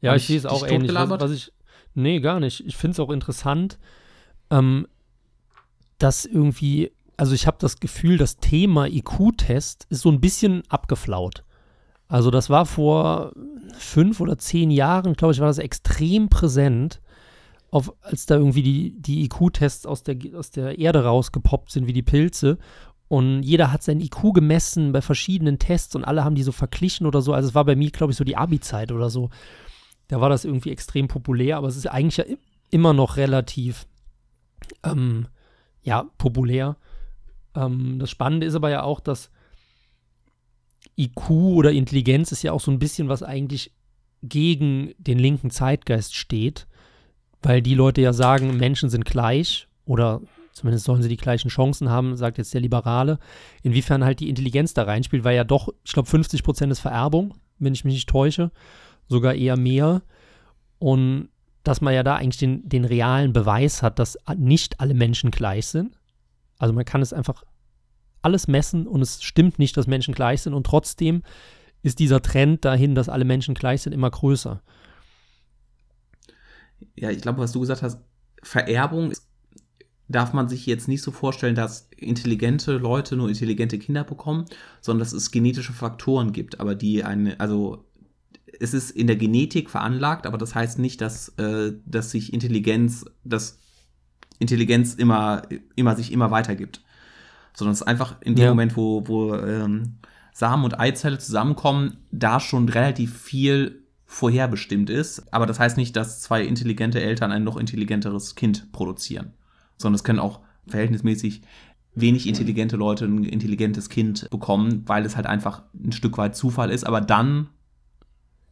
Ja, 0.02 0.12
Hab 0.12 0.18
ich, 0.18 0.28
sehe 0.28 0.38
es 0.38 0.46
auch 0.46 0.66
ähnlich. 0.66 0.94
Was, 0.94 1.10
was 1.10 1.32
ich, 1.32 1.52
nee, 1.94 2.20
gar 2.20 2.40
nicht. 2.40 2.66
Ich 2.66 2.78
finde 2.78 2.94
es 2.94 3.00
auch 3.00 3.10
interessant, 3.10 3.80
ähm, 4.52 4.88
dass 5.98 6.26
irgendwie, 6.26 6.92
also 7.18 7.34
ich 7.34 7.48
habe 7.48 7.58
das 7.60 7.80
Gefühl, 7.80 8.18
das 8.18 8.38
Thema 8.38 8.88
IQ-Test 8.88 9.88
ist 9.90 10.02
so 10.02 10.12
ein 10.12 10.22
bisschen 10.22 10.64
abgeflaut. 10.70 11.44
Also 12.08 12.30
das 12.30 12.50
war 12.50 12.66
vor 12.66 13.34
fünf 13.74 14.20
oder 14.20 14.38
zehn 14.38 14.70
Jahren, 14.70 15.14
glaube 15.14 15.34
ich, 15.34 15.40
war 15.40 15.48
das 15.48 15.58
extrem 15.58 16.30
präsent. 16.30 17.02
Auf, 17.76 17.94
als 18.00 18.26
da 18.26 18.36
irgendwie 18.36 18.64
die, 18.64 19.02
die 19.02 19.26
IQ-Tests 19.26 19.86
aus 19.86 20.02
der, 20.02 20.16
aus 20.34 20.50
der 20.50 20.80
Erde 20.80 21.04
rausgepoppt 21.04 21.70
sind, 21.70 21.88
wie 21.88 21.94
die 21.94 22.04
Pilze. 22.04 22.58
Und 23.10 23.44
jeder 23.44 23.74
hat 23.74 23.84
sein 23.84 24.00
IQ 24.00 24.34
gemessen 24.34 24.94
bei 24.94 25.02
verschiedenen 25.02 25.60
Tests 25.60 25.94
und 25.94 26.06
alle 26.06 26.24
haben 26.24 26.36
die 26.36 26.44
so 26.44 26.54
verglichen 26.54 27.06
oder 27.06 27.22
so. 27.22 27.34
Also 27.34 27.50
es 27.50 27.54
war 27.56 27.66
bei 27.66 27.76
mir, 27.76 27.92
glaube 27.92 28.12
ich, 28.12 28.18
so 28.18 28.24
die 28.24 28.38
Abi-Zeit 28.38 28.94
oder 28.94 29.10
so. 29.10 29.30
Da 30.08 30.22
war 30.22 30.30
das 30.30 30.46
irgendwie 30.46 30.72
extrem 30.72 31.10
populär, 31.10 31.58
aber 31.58 31.68
es 31.68 31.76
ist 31.76 31.88
eigentlich 31.88 32.16
ja 32.16 32.24
immer 32.72 32.94
noch 32.94 33.18
relativ, 33.18 33.88
ähm, 34.84 35.28
ja, 35.84 36.06
populär. 36.18 36.78
Ähm, 37.56 38.00
das 38.00 38.10
Spannende 38.10 38.48
ist 38.48 38.56
aber 38.56 38.70
ja 38.70 38.84
auch, 38.84 39.02
dass 39.02 39.32
IQ 40.98 41.30
oder 41.30 41.74
Intelligenz 41.74 42.32
ist 42.32 42.42
ja 42.42 42.54
auch 42.54 42.62
so 42.62 42.72
ein 42.72 42.80
bisschen, 42.80 43.10
was 43.10 43.22
eigentlich 43.22 43.74
gegen 44.24 44.94
den 44.98 45.20
linken 45.20 45.50
Zeitgeist 45.50 46.16
steht, 46.16 46.68
weil 47.46 47.62
die 47.62 47.76
Leute 47.76 48.02
ja 48.02 48.12
sagen, 48.12 48.58
Menschen 48.58 48.90
sind 48.90 49.06
gleich 49.06 49.68
oder 49.86 50.22
zumindest 50.52 50.86
sollen 50.86 51.04
sie 51.04 51.10
die 51.10 51.18
gleichen 51.18 51.50
Chancen 51.50 51.90
haben, 51.90 52.16
sagt 52.16 52.40
jetzt 52.40 52.54
der 52.56 52.62
Liberale. 52.62 53.20
Inwiefern 53.62 54.04
halt 54.04 54.20
die 54.20 54.30
Intelligenz 54.30 54.74
da 54.74 54.84
reinspielt, 54.84 55.24
weil 55.24 55.36
ja 55.36 55.44
doch, 55.44 55.70
ich 55.84 55.94
glaube, 55.94 56.10
50 56.10 56.44
Prozent 56.44 56.72
ist 56.72 56.80
Vererbung, 56.80 57.36
wenn 57.60 57.74
ich 57.74 57.86
mich 57.86 57.94
nicht 57.94 58.10
täusche, 58.10 58.52
sogar 59.08 59.36
eher 59.36 59.58
mehr. 59.58 60.02
Und 60.80 61.30
dass 61.64 61.82
man 61.82 61.94
ja 61.94 62.02
da 62.02 62.16
eigentlich 62.16 62.38
den, 62.38 62.68
den 62.68 62.84
realen 62.84 63.32
Beweis 63.32 63.84
hat, 63.84 64.00
dass 64.00 64.18
nicht 64.38 64.80
alle 64.80 64.96
Menschen 64.96 65.30
gleich 65.30 65.68
sind. 65.68 66.00
Also 66.58 66.74
man 66.74 66.86
kann 66.86 67.04
es 67.04 67.14
einfach 67.14 67.44
alles 68.24 68.48
messen 68.48 68.88
und 68.88 69.02
es 69.02 69.22
stimmt 69.22 69.60
nicht, 69.60 69.78
dass 69.78 69.86
Menschen 69.86 70.16
gleich 70.16 70.42
sind 70.42 70.56
und 70.56 70.66
trotzdem 70.66 71.22
ist 71.84 72.00
dieser 72.00 72.24
Trend 72.24 72.66
dahin, 72.66 72.96
dass 72.96 73.08
alle 73.08 73.26
Menschen 73.26 73.54
gleich 73.54 73.84
sind, 73.84 73.94
immer 73.94 74.10
größer. 74.10 74.64
Ja, 76.96 77.10
ich 77.10 77.22
glaube, 77.22 77.40
was 77.40 77.52
du 77.52 77.60
gesagt 77.60 77.82
hast, 77.82 78.02
Vererbung 78.42 79.12
darf 80.08 80.34
man 80.34 80.48
sich 80.48 80.66
jetzt 80.66 80.88
nicht 80.88 81.02
so 81.02 81.12
vorstellen, 81.12 81.56
dass 81.56 81.90
intelligente 81.98 82.74
Leute 82.78 83.16
nur 83.16 83.28
intelligente 83.28 83.80
Kinder 83.80 84.04
bekommen, 84.04 84.46
sondern 84.82 85.00
dass 85.00 85.14
es 85.14 85.32
genetische 85.32 85.74
Faktoren 85.74 86.32
gibt, 86.32 86.60
aber 86.60 86.76
die 86.76 87.04
eine, 87.04 87.40
also 87.40 87.86
es 88.60 88.74
ist 88.74 88.92
in 88.92 89.08
der 89.08 89.16
Genetik 89.16 89.70
veranlagt, 89.70 90.28
aber 90.28 90.38
das 90.38 90.56
heißt 90.56 90.80
nicht, 90.80 91.02
dass, 91.02 91.30
äh, 91.38 91.74
dass 91.86 92.12
sich 92.12 92.34
Intelligenz, 92.34 93.06
dass 93.24 93.60
Intelligenz 94.40 94.94
immer, 94.94 95.44
immer 95.76 95.96
sich 95.96 96.12
immer 96.12 96.32
weitergibt. 96.32 96.82
Sondern 97.54 97.74
es 97.74 97.82
ist 97.82 97.88
einfach 97.88 98.22
in 98.22 98.36
dem 98.36 98.44
ja. 98.44 98.50
Moment, 98.50 98.76
wo, 98.76 99.08
wo 99.08 99.34
ähm, 99.36 99.98
Samen 100.34 100.66
und 100.66 100.80
Eizelle 100.80 101.18
zusammenkommen, 101.18 101.98
da 102.12 102.40
schon 102.40 102.68
relativ 102.70 103.18
viel 103.18 103.85
vorherbestimmt 104.06 104.90
ist. 104.90 105.34
Aber 105.34 105.46
das 105.46 105.60
heißt 105.60 105.78
nicht, 105.78 105.96
dass 105.96 106.22
zwei 106.22 106.44
intelligente 106.44 107.02
Eltern 107.02 107.32
ein 107.32 107.44
noch 107.44 107.58
intelligenteres 107.58 108.36
Kind 108.36 108.72
produzieren. 108.72 109.34
Sondern 109.78 109.96
es 109.96 110.04
können 110.04 110.20
auch 110.20 110.42
verhältnismäßig 110.68 111.42
wenig 111.96 112.28
intelligente 112.28 112.76
Leute 112.76 113.06
ein 113.06 113.24
intelligentes 113.24 113.90
Kind 113.90 114.30
bekommen, 114.30 114.84
weil 114.86 115.06
es 115.06 115.16
halt 115.16 115.26
einfach 115.26 115.64
ein 115.74 115.94
Stück 115.94 116.18
weit 116.18 116.36
Zufall 116.36 116.70
ist, 116.70 116.86
aber 116.86 117.02
dann 117.02 117.48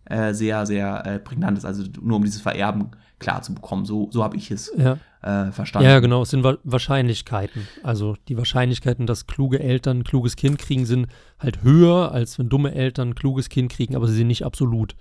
äh, 0.05 0.33
sehr, 0.33 0.65
sehr 0.65 1.05
äh, 1.05 1.19
prägnant 1.19 1.57
ist. 1.57 1.65
Also 1.65 1.83
nur 2.01 2.17
um 2.17 2.23
dieses 2.23 2.41
Vererben 2.41 2.91
klar 3.19 3.41
zu 3.41 3.53
bekommen. 3.53 3.85
So, 3.85 4.09
so 4.11 4.23
habe 4.23 4.37
ich 4.37 4.51
es 4.51 4.71
ja. 4.77 4.97
äh, 5.21 5.51
verstanden. 5.51 5.87
Ja, 5.87 5.99
genau. 5.99 6.23
Es 6.23 6.29
sind 6.29 6.43
Wa 6.43 6.57
Wahrscheinlichkeiten. 6.63 7.67
Also 7.83 8.15
die 8.27 8.37
Wahrscheinlichkeiten, 8.37 9.07
dass 9.07 9.27
kluge 9.27 9.59
Eltern 9.59 9.99
ein 9.99 10.03
kluges 10.03 10.35
Kind 10.35 10.57
kriegen, 10.57 10.85
sind 10.85 11.07
halt 11.39 11.63
höher, 11.63 12.11
als 12.11 12.37
wenn 12.39 12.49
dumme 12.49 12.73
Eltern 12.75 13.09
ein 13.09 13.15
kluges 13.15 13.49
Kind 13.49 13.71
kriegen, 13.71 13.95
aber 13.95 14.07
sie 14.07 14.15
sind 14.15 14.27
nicht 14.27 14.45
absolut. 14.45 14.95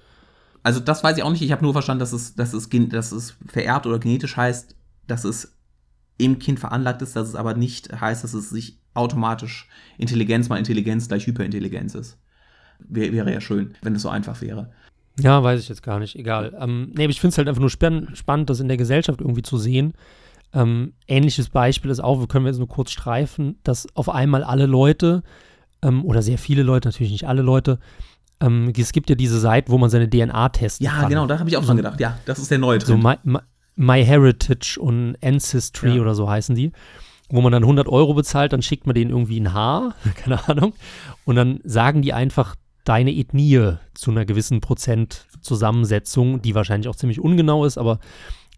Also 0.63 0.81
das 0.81 1.03
weiß 1.03 1.17
ich 1.17 1.23
auch 1.23 1.31
nicht. 1.31 1.43
Ich 1.43 1.53
habe 1.53 1.63
nur 1.63 1.73
verstanden, 1.73 2.01
dass 2.01 2.13
es, 2.13 2.35
dass, 2.35 2.53
es, 2.53 2.69
dass 2.71 3.13
es 3.13 3.37
vererbt 3.47 3.87
oder 3.87 3.99
genetisch 3.99 4.37
heißt, 4.37 4.77
dass 5.07 5.25
es 5.25 5.57
im 6.19 6.39
Kind 6.39 6.61
veranlagt 6.61 7.03
ist, 7.03 7.17
dass 7.17 7.29
es 7.29 7.35
aber 7.35 7.55
nicht 7.55 7.93
heißt, 8.01 8.23
dass 8.23 8.35
es 8.35 8.51
sich 8.51 8.79
automatisch 8.95 9.69
Intelligenz 9.99 10.49
mal 10.49 10.59
Intelligenz 10.59 11.09
gleich 11.09 11.27
Hyperintelligenz 11.27 11.95
ist. 11.95 12.19
Wäre 12.79 13.33
ja 13.33 13.41
schön, 13.41 13.75
wenn 13.83 13.95
es 13.95 14.03
so 14.03 14.09
einfach 14.09 14.41
wäre. 14.41 14.71
Ja, 15.21 15.43
weiß 15.43 15.61
ich 15.61 15.69
jetzt 15.69 15.83
gar 15.83 15.99
nicht. 15.99 16.17
Egal. 16.17 16.57
Ähm, 16.59 16.93
nee, 16.95 17.07
ich 17.07 17.21
finde 17.21 17.33
es 17.33 17.39
halt 17.39 17.49
einfach 17.49 17.61
nur 17.61 17.71
spann 17.71 18.11
spannend, 18.15 18.51
das 18.51 18.61
in 18.61 18.69
der 18.69 18.77
Gesellschaft 18.77 19.21
irgendwie 19.21 19.43
zu 19.43 19.59
sehen. 19.59 19.95
Ähm, 20.55 20.93
ähnliches 21.07 21.49
Beispiel 21.49 21.91
ist 21.91 22.01
auch, 22.01 22.21
wir 22.21 22.29
können 22.29 22.47
jetzt 22.47 22.59
nur 22.59 22.69
kurz 22.69 22.91
streifen, 22.91 23.57
dass 23.63 23.87
auf 23.95 24.09
einmal 24.09 24.43
alle 24.45 24.67
Leute 24.67 25.23
ähm, 25.83 26.05
oder 26.05 26.23
sehr 26.23 26.39
viele 26.39 26.63
Leute, 26.63 26.89
natürlich 26.89 27.13
nicht 27.13 27.27
alle 27.27 27.43
Leute, 27.43 27.79
ähm, 28.43 28.73
es 28.77 28.93
gibt 28.93 29.09
ja 29.09 29.17
diese 29.17 29.41
Seite, 29.41 29.71
wo 29.71 29.79
man 29.79 29.89
seine 29.89 30.11
DNA 30.11 30.51
testen 30.51 30.85
ja, 30.85 30.93
kann. 30.93 31.03
Ja, 31.03 31.09
genau, 31.09 31.27
da 31.27 31.39
habe 31.39 31.49
ich 31.49 31.57
auch 31.57 31.65
dran 31.65 31.77
gedacht. 31.77 32.01
Ja, 32.01 32.19
das 32.27 32.39
ist 32.39 32.51
der 32.51 32.59
neue 32.59 32.79
Trend. 32.79 33.03
So 33.03 33.09
My, 33.09 33.17
My, 33.23 33.39
My 33.77 34.05
Heritage 34.05 34.79
und 34.81 35.17
Ancestry 35.23 35.97
ja. 35.97 36.03
oder 36.03 36.15
so 36.15 36.29
heißen 36.29 36.55
die 36.55 36.73
wo 37.33 37.41
man 37.41 37.51
dann 37.51 37.63
100 37.63 37.89
Euro 37.89 38.13
bezahlt, 38.13 38.53
dann 38.53 38.61
schickt 38.61 38.87
man 38.87 38.95
denen 38.95 39.11
irgendwie 39.11 39.41
ein 39.41 39.55
Haar, 39.55 39.95
keine 40.17 40.47
Ahnung, 40.49 40.75
und 41.25 41.35
dann 41.35 41.61
sagen 41.65 42.03
die 42.03 42.13
einfach 42.13 42.55
deine 42.85 43.13
Ethnie 43.13 43.77
zu 43.95 44.11
einer 44.11 44.25
gewissen 44.25 44.61
Prozentzusammensetzung, 44.61 46.43
die 46.43 46.55
wahrscheinlich 46.55 46.89
auch 46.89 46.97
ziemlich 46.97 47.21
ungenau 47.21 47.65
ist, 47.65 47.79
aber 47.79 48.01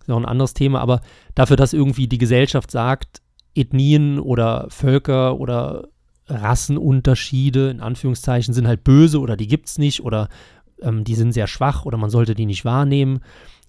ist 0.01 0.11
auch 0.11 0.17
ein 0.17 0.25
anderes 0.25 0.55
Thema. 0.55 0.81
Aber 0.81 1.01
dafür, 1.35 1.57
dass 1.57 1.73
irgendwie 1.73 2.09
die 2.09 2.19
Gesellschaft 2.19 2.71
sagt, 2.71 3.21
Ethnien 3.55 4.19
oder 4.19 4.67
Völker 4.71 5.39
oder 5.39 5.89
Rassenunterschiede 6.27 7.71
in 7.71 7.81
Anführungszeichen 7.81 8.55
sind 8.55 8.67
halt 8.67 8.85
böse 8.85 9.21
oder 9.21 9.37
die 9.37 9.47
gibt 9.47 9.69
es 9.69 9.79
nicht 9.79 10.03
oder 10.03 10.29
ähm, 10.81 11.05
die 11.05 11.15
sind 11.15 11.33
sehr 11.33 11.47
schwach 11.47 11.85
oder 11.85 11.99
man 11.99 12.11
sollte 12.11 12.35
die 12.35 12.47
nicht 12.47 12.65
wahrnehmen 12.65 13.21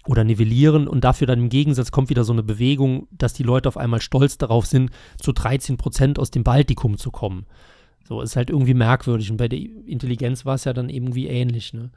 oder 0.07 0.23
nivellieren 0.23 0.87
und 0.87 1.03
dafür 1.03 1.27
dann 1.27 1.39
im 1.39 1.49
Gegensatz 1.49 1.91
kommt 1.91 2.09
wieder 2.09 2.23
so 2.23 2.33
eine 2.33 2.43
Bewegung, 2.43 3.07
dass 3.11 3.33
die 3.33 3.43
Leute 3.43 3.67
auf 3.67 3.77
einmal 3.77 4.01
stolz 4.01 4.37
darauf 4.37 4.65
sind, 4.65 4.91
zu 5.21 5.31
13 5.31 5.77
Prozent 5.77 6.19
aus 6.19 6.31
dem 6.31 6.43
Baltikum 6.43 6.97
zu 6.97 7.11
kommen. 7.11 7.45
So, 8.07 8.21
ist 8.21 8.35
halt 8.35 8.51
irgendwie 8.51 8.75
merkwürdig. 8.75 9.31
Und 9.31 9.37
bei 9.37 9.47
der 9.47 9.59
Intelligenz 9.59 10.45
war 10.45 10.55
es 10.55 10.65
ja 10.65 10.73
dann 10.73 10.89
irgendwie 10.89 11.27
ähnlich, 11.27 11.73
ne? 11.73 11.89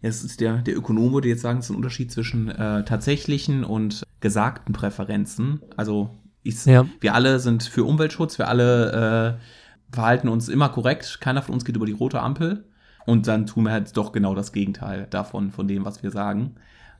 Es 0.00 0.22
ist 0.22 0.40
der, 0.40 0.58
der 0.58 0.76
Ökonom 0.76 1.14
würde 1.14 1.28
jetzt 1.28 1.40
sagen, 1.40 1.60
es 1.60 1.66
ist 1.66 1.70
ein 1.70 1.76
Unterschied 1.76 2.12
zwischen 2.12 2.50
äh, 2.50 2.84
tatsächlichen 2.84 3.64
und 3.64 4.02
gesagten 4.20 4.74
Präferenzen. 4.74 5.62
Also 5.78 6.10
ich, 6.44 6.64
ja. 6.66 6.86
wir 7.00 7.14
alle 7.14 7.40
sind 7.40 7.64
für 7.64 7.84
Umweltschutz, 7.84 8.38
wir 8.38 8.48
alle 8.48 9.38
äh, 9.40 9.94
verhalten 9.94 10.28
uns 10.28 10.48
immer 10.48 10.68
korrekt, 10.68 11.20
keiner 11.20 11.42
von 11.42 11.54
uns 11.54 11.64
geht 11.64 11.76
über 11.76 11.86
die 11.86 11.92
rote 11.92 12.20
Ampel. 12.20 12.64
Und 13.06 13.26
dann 13.26 13.46
tun 13.46 13.64
wir 13.64 13.72
halt 13.72 13.96
doch 13.96 14.12
genau 14.12 14.34
das 14.34 14.52
Gegenteil 14.52 15.06
davon, 15.10 15.50
von 15.50 15.68
dem, 15.68 15.84
was 15.84 16.02
wir 16.02 16.10
sagen. 16.10 16.54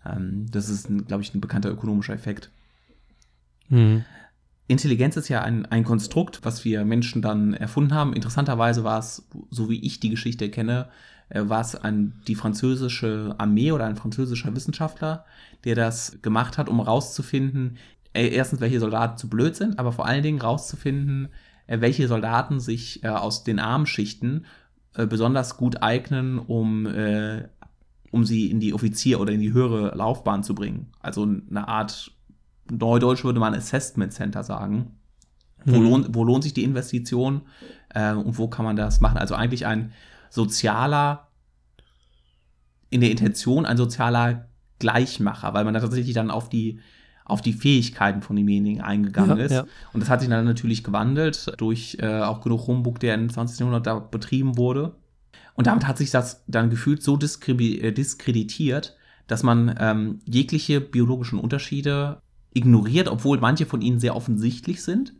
Ähm, 0.04 0.46
das 0.50 0.68
ist, 0.68 0.88
glaube 1.06 1.22
ich, 1.22 1.34
ein 1.34 1.40
bekannter 1.40 1.70
ökonomischer 1.70 2.12
Effekt. 2.12 2.50
Mhm. 3.68 4.04
Intelligenz 4.66 5.16
ist 5.16 5.28
ja 5.28 5.42
ein, 5.42 5.66
ein 5.66 5.84
Konstrukt, 5.84 6.40
was 6.42 6.64
wir 6.64 6.84
Menschen 6.84 7.22
dann 7.22 7.54
erfunden 7.54 7.94
haben. 7.94 8.14
Interessanterweise 8.14 8.84
war 8.84 8.98
es, 8.98 9.28
so 9.50 9.68
wie 9.68 9.80
ich 9.84 10.00
die 10.00 10.10
Geschichte 10.10 10.50
kenne, 10.50 10.88
äh, 11.28 11.42
war 11.48 11.60
es 11.60 11.74
ein, 11.74 12.20
die 12.26 12.34
französische 12.34 13.34
Armee 13.38 13.72
oder 13.72 13.86
ein 13.86 13.96
französischer 13.96 14.54
Wissenschaftler, 14.54 15.24
der 15.64 15.74
das 15.74 16.18
gemacht 16.22 16.58
hat, 16.58 16.68
um 16.68 16.80
rauszufinden, 16.80 17.76
äh, 17.76 17.78
erstens, 18.22 18.60
welche 18.60 18.80
Soldaten 18.80 19.18
zu 19.18 19.28
blöd 19.28 19.56
sind, 19.56 19.78
aber 19.78 19.92
vor 19.92 20.06
allen 20.06 20.22
Dingen 20.22 20.40
rauszufinden, 20.40 21.28
äh, 21.66 21.80
welche 21.80 22.08
Soldaten 22.08 22.60
sich 22.60 23.04
aus 23.06 23.44
den 23.44 23.58
Armschichten 23.58 24.46
besonders 24.92 25.56
gut 25.56 25.82
eignen, 25.82 26.38
um, 26.38 26.86
um 28.12 28.24
sie 28.24 28.48
in 28.48 28.60
die 28.60 28.72
Offizier- 28.72 29.18
oder 29.18 29.32
in 29.32 29.40
die 29.40 29.52
höhere 29.52 29.96
Laufbahn 29.96 30.44
zu 30.44 30.54
bringen. 30.54 30.92
Also 31.00 31.22
eine 31.24 31.66
Art 31.66 32.12
Neudeutsch 32.70 33.24
würde 33.24 33.40
man 33.40 33.54
Assessment 33.54 34.12
Center 34.12 34.42
sagen. 34.42 34.98
Wo, 35.64 35.78
mhm. 35.78 35.84
lohnt, 35.84 36.14
wo 36.14 36.24
lohnt 36.24 36.44
sich 36.44 36.54
die 36.54 36.64
Investition 36.64 37.42
äh, 37.90 38.12
und 38.12 38.38
wo 38.38 38.48
kann 38.48 38.64
man 38.64 38.76
das 38.76 39.00
machen? 39.00 39.18
Also 39.18 39.34
eigentlich 39.34 39.66
ein 39.66 39.92
sozialer, 40.30 41.28
in 42.90 43.00
der 43.00 43.10
Intention 43.10 43.64
ein 43.64 43.76
sozialer 43.76 44.48
Gleichmacher, 44.78 45.54
weil 45.54 45.64
man 45.64 45.72
da 45.72 45.80
tatsächlich 45.80 46.14
dann 46.14 46.30
auf 46.30 46.48
die, 46.48 46.80
auf 47.24 47.40
die 47.40 47.52
Fähigkeiten 47.52 48.20
von 48.20 48.36
demjenigen 48.36 48.82
eingegangen 48.82 49.38
ja, 49.38 49.44
ist. 49.44 49.52
Ja. 49.52 49.64
Und 49.92 50.00
das 50.00 50.10
hat 50.10 50.20
sich 50.20 50.28
dann 50.28 50.44
natürlich 50.44 50.84
gewandelt 50.84 51.52
durch 51.58 51.96
äh, 52.00 52.20
auch 52.20 52.42
genug 52.42 52.66
Humbug, 52.66 53.00
der 53.00 53.14
im 53.14 53.30
20. 53.30 53.60
Jahrhundert 53.60 53.86
da 53.86 53.98
betrieben 53.98 54.58
wurde. 54.58 54.94
Und 55.54 55.66
damit 55.66 55.86
hat 55.86 55.98
sich 55.98 56.10
das 56.10 56.44
dann 56.46 56.68
gefühlt 56.68 57.02
so 57.02 57.18
äh, 57.18 57.92
diskreditiert, 57.92 58.96
dass 59.26 59.42
man 59.42 59.74
ähm, 59.78 60.18
jegliche 60.26 60.80
biologischen 60.80 61.38
Unterschiede 61.38 62.20
ignoriert, 62.52 63.08
obwohl 63.08 63.38
manche 63.38 63.66
von 63.66 63.80
ihnen 63.80 63.98
sehr 63.98 64.16
offensichtlich 64.16 64.82
sind 64.82 65.14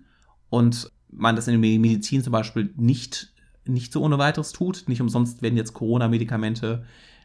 und 0.51 0.91
man 1.11 1.37
das 1.37 1.49
in 1.49 1.61
der 1.61 1.79
Medizin 1.79 2.23
zum 2.23 2.33
Beispiel 2.33 2.73
nicht, 2.77 3.33
nicht 3.65 3.93
so 3.93 4.03
ohne 4.03 4.19
weiteres 4.19 4.53
tut. 4.53 4.85
Nicht 4.89 5.01
umsonst 5.01 5.43
werden 5.43 5.57
jetzt 5.57 5.73
Corona-Medikamente 5.73 6.85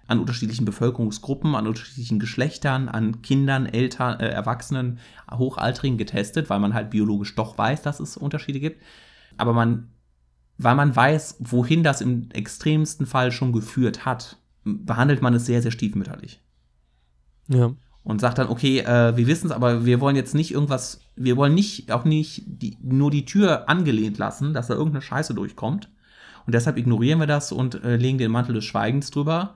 an 0.09 0.19
unterschiedlichen 0.19 0.65
Bevölkerungsgruppen, 0.65 1.53
an 1.53 1.67
unterschiedlichen 1.67 2.17
Geschlechtern, 2.17 2.89
an 2.89 3.21
Kindern, 3.21 3.67
Eltern, 3.67 4.19
äh, 4.19 4.27
Erwachsenen, 4.29 4.97
Hochaltrigen 5.31 5.99
getestet, 5.99 6.49
weil 6.49 6.59
man 6.59 6.73
halt 6.73 6.89
biologisch 6.89 7.35
doch 7.35 7.57
weiß, 7.57 7.83
dass 7.83 7.99
es 7.99 8.17
Unterschiede 8.17 8.59
gibt. 8.59 8.81
Aber 9.37 9.53
man, 9.53 9.89
weil 10.57 10.73
man 10.73 10.95
weiß, 10.95 11.37
wohin 11.39 11.83
das 11.83 12.01
im 12.01 12.31
extremsten 12.31 13.05
Fall 13.05 13.31
schon 13.31 13.53
geführt 13.53 14.03
hat, 14.03 14.37
behandelt 14.63 15.21
man 15.21 15.35
es 15.35 15.45
sehr, 15.45 15.61
sehr 15.61 15.71
stiefmütterlich. 15.71 16.41
Ja. 17.47 17.71
und 18.03 18.21
sagt 18.21 18.37
dann, 18.37 18.47
okay, 18.47 18.79
äh, 18.79 19.17
wir 19.17 19.27
wissen 19.27 19.47
es, 19.47 19.51
aber 19.51 19.85
wir 19.85 19.99
wollen 19.99 20.15
jetzt 20.15 20.35
nicht 20.35 20.51
irgendwas, 20.51 21.01
wir 21.15 21.35
wollen 21.35 21.53
nicht, 21.55 21.91
auch 21.91 22.05
nicht 22.05 22.43
die, 22.45 22.77
nur 22.81 23.11
die 23.11 23.25
Tür 23.25 23.69
angelehnt 23.69 24.17
lassen, 24.17 24.53
dass 24.53 24.67
da 24.67 24.73
irgendeine 24.73 25.01
Scheiße 25.01 25.33
durchkommt. 25.33 25.89
Und 26.45 26.53
deshalb 26.55 26.77
ignorieren 26.77 27.19
wir 27.19 27.27
das 27.27 27.51
und 27.51 27.83
äh, 27.83 27.97
legen 27.97 28.17
den 28.17 28.31
Mantel 28.31 28.55
des 28.55 28.65
Schweigens 28.65 29.11
drüber 29.11 29.55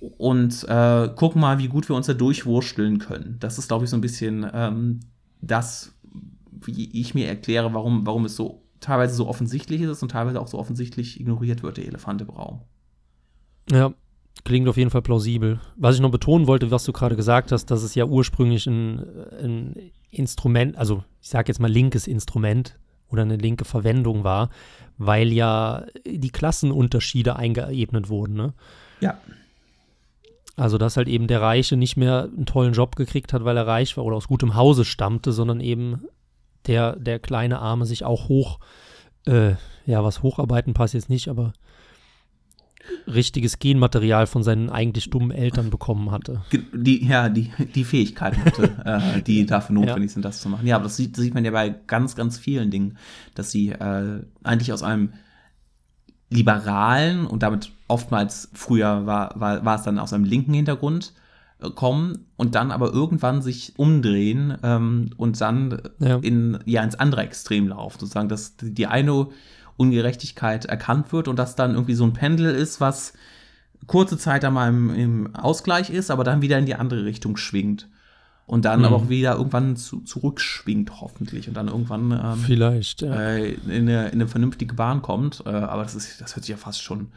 und 0.00 0.64
äh, 0.68 1.08
gucken 1.14 1.40
mal, 1.40 1.58
wie 1.58 1.68
gut 1.68 1.88
wir 1.88 1.96
uns 1.96 2.06
da 2.06 2.14
durchwursteln 2.14 2.98
können. 2.98 3.36
Das 3.40 3.58
ist, 3.58 3.68
glaube 3.68 3.84
ich, 3.84 3.90
so 3.90 3.96
ein 3.96 4.00
bisschen 4.00 4.46
ähm, 4.52 5.00
das, 5.40 5.92
wie 6.64 6.90
ich 7.00 7.14
mir 7.14 7.28
erkläre, 7.28 7.72
warum, 7.74 8.06
warum 8.06 8.24
es 8.24 8.36
so 8.36 8.62
teilweise 8.80 9.14
so 9.14 9.26
offensichtlich 9.26 9.82
ist 9.82 10.02
und 10.02 10.10
teilweise 10.10 10.40
auch 10.40 10.48
so 10.48 10.58
offensichtlich 10.58 11.20
ignoriert 11.20 11.62
wird, 11.62 11.76
der 11.76 11.86
Elefant 11.86 12.20
im 12.20 12.30
Raum. 12.30 12.60
Ja, 13.70 13.92
klingt 14.44 14.68
auf 14.68 14.76
jeden 14.76 14.90
Fall 14.90 15.02
plausibel. 15.02 15.60
Was 15.76 15.96
ich 15.96 16.00
noch 16.00 16.10
betonen 16.10 16.46
wollte, 16.46 16.70
was 16.70 16.84
du 16.84 16.92
gerade 16.92 17.16
gesagt 17.16 17.52
hast, 17.52 17.66
dass 17.66 17.82
es 17.82 17.94
ja 17.94 18.04
ursprünglich 18.04 18.66
ein, 18.66 19.04
ein 19.42 19.90
Instrument, 20.10 20.76
also 20.76 21.04
ich 21.20 21.28
sage 21.28 21.48
jetzt 21.48 21.58
mal 21.58 21.70
linkes 21.70 22.06
Instrument 22.06 22.78
oder 23.08 23.22
eine 23.22 23.36
linke 23.36 23.64
Verwendung 23.64 24.24
war, 24.24 24.50
weil 24.96 25.32
ja 25.32 25.86
die 26.06 26.30
Klassenunterschiede 26.30 27.36
eingeebnet 27.36 28.08
wurden. 28.08 28.34
Ne? 28.34 28.54
Ja. 29.00 29.18
Also, 30.58 30.76
dass 30.76 30.96
halt 30.96 31.06
eben 31.06 31.28
der 31.28 31.40
Reiche 31.40 31.76
nicht 31.76 31.96
mehr 31.96 32.24
einen 32.24 32.44
tollen 32.44 32.72
Job 32.72 32.96
gekriegt 32.96 33.32
hat, 33.32 33.44
weil 33.44 33.56
er 33.56 33.68
reich 33.68 33.96
war 33.96 34.04
oder 34.04 34.16
aus 34.16 34.26
gutem 34.26 34.56
Hause 34.56 34.84
stammte, 34.84 35.30
sondern 35.30 35.60
eben 35.60 36.02
der, 36.66 36.96
der 36.96 37.20
kleine 37.20 37.60
Arme 37.60 37.86
sich 37.86 38.04
auch 38.04 38.28
hoch, 38.28 38.58
äh, 39.26 39.52
ja, 39.86 40.02
was 40.02 40.22
hocharbeiten 40.22 40.74
passt 40.74 40.94
jetzt 40.94 41.10
nicht, 41.10 41.28
aber 41.28 41.52
richtiges 43.06 43.60
Genmaterial 43.60 44.26
von 44.26 44.42
seinen 44.42 44.68
eigentlich 44.68 45.10
dummen 45.10 45.30
Eltern 45.30 45.70
bekommen 45.70 46.10
hatte. 46.10 46.42
Die, 46.72 47.06
ja, 47.06 47.28
die, 47.28 47.52
die 47.74 47.84
Fähigkeiten 47.84 48.44
hatte, 48.44 48.70
äh, 48.84 49.22
die 49.22 49.46
dafür 49.46 49.74
notwendig 49.74 50.10
ja. 50.10 50.14
sind, 50.14 50.24
das 50.24 50.40
zu 50.40 50.48
machen. 50.48 50.66
Ja, 50.66 50.76
aber 50.76 50.84
das 50.84 50.96
sieht, 50.96 51.16
das 51.16 51.22
sieht 51.22 51.34
man 51.34 51.44
ja 51.44 51.52
bei 51.52 51.70
ganz, 51.86 52.16
ganz 52.16 52.36
vielen 52.36 52.70
Dingen, 52.70 52.98
dass 53.34 53.52
sie 53.52 53.70
äh, 53.70 54.22
eigentlich 54.42 54.72
aus 54.72 54.82
einem 54.82 55.12
liberalen 56.30 57.26
und 57.26 57.42
damit 57.42 57.72
oftmals 57.86 58.50
früher 58.52 59.06
war, 59.06 59.38
war, 59.40 59.64
war 59.64 59.76
es 59.76 59.82
dann 59.82 59.98
aus 59.98 60.12
einem 60.12 60.24
linken 60.24 60.52
Hintergrund 60.52 61.14
äh, 61.60 61.70
kommen 61.70 62.26
und 62.36 62.54
dann 62.54 62.70
aber 62.70 62.92
irgendwann 62.92 63.42
sich 63.42 63.72
umdrehen 63.76 64.56
ähm, 64.62 65.10
und 65.16 65.40
dann 65.40 65.80
ja. 65.98 66.18
in 66.18 66.58
ja 66.66 66.82
ins 66.82 66.96
andere 66.96 67.22
Extrem 67.22 67.68
laufen, 67.68 67.98
sozusagen, 68.00 68.28
dass 68.28 68.56
die 68.60 68.86
eine 68.86 69.28
Ungerechtigkeit 69.76 70.66
erkannt 70.66 71.12
wird 71.12 71.28
und 71.28 71.38
das 71.38 71.56
dann 71.56 71.72
irgendwie 71.72 71.94
so 71.94 72.04
ein 72.04 72.12
Pendel 72.12 72.54
ist, 72.54 72.80
was 72.80 73.14
kurze 73.86 74.18
Zeit 74.18 74.44
einmal 74.44 74.68
im, 74.68 74.94
im 74.94 75.34
Ausgleich 75.34 75.88
ist, 75.88 76.10
aber 76.10 76.24
dann 76.24 76.42
wieder 76.42 76.58
in 76.58 76.66
die 76.66 76.74
andere 76.74 77.04
Richtung 77.04 77.36
schwingt. 77.36 77.88
Und 78.48 78.64
dann 78.64 78.78
mhm. 78.78 78.86
aber 78.86 78.96
auch 78.96 79.08
wieder 79.10 79.34
irgendwann 79.34 79.76
zu, 79.76 80.00
zurückschwingt, 80.00 81.02
hoffentlich. 81.02 81.48
Und 81.48 81.54
dann 81.54 81.68
irgendwann 81.68 82.12
ähm, 82.12 82.38
vielleicht 82.38 83.02
ja. 83.02 83.14
äh, 83.14 83.52
in, 83.52 83.82
eine, 83.82 84.06
in, 84.06 84.14
eine, 84.14 84.26
vernünftige 84.26 84.74
Bahn 84.74 85.02
kommt. 85.02 85.42
Äh, 85.44 85.50
aber 85.50 85.82
das, 85.82 85.94
ist, 85.94 86.22
das 86.22 86.34
hört 86.34 86.46
sich 86.46 86.52
ja 86.52 86.56
fast 86.56 86.82
schon, 86.82 87.12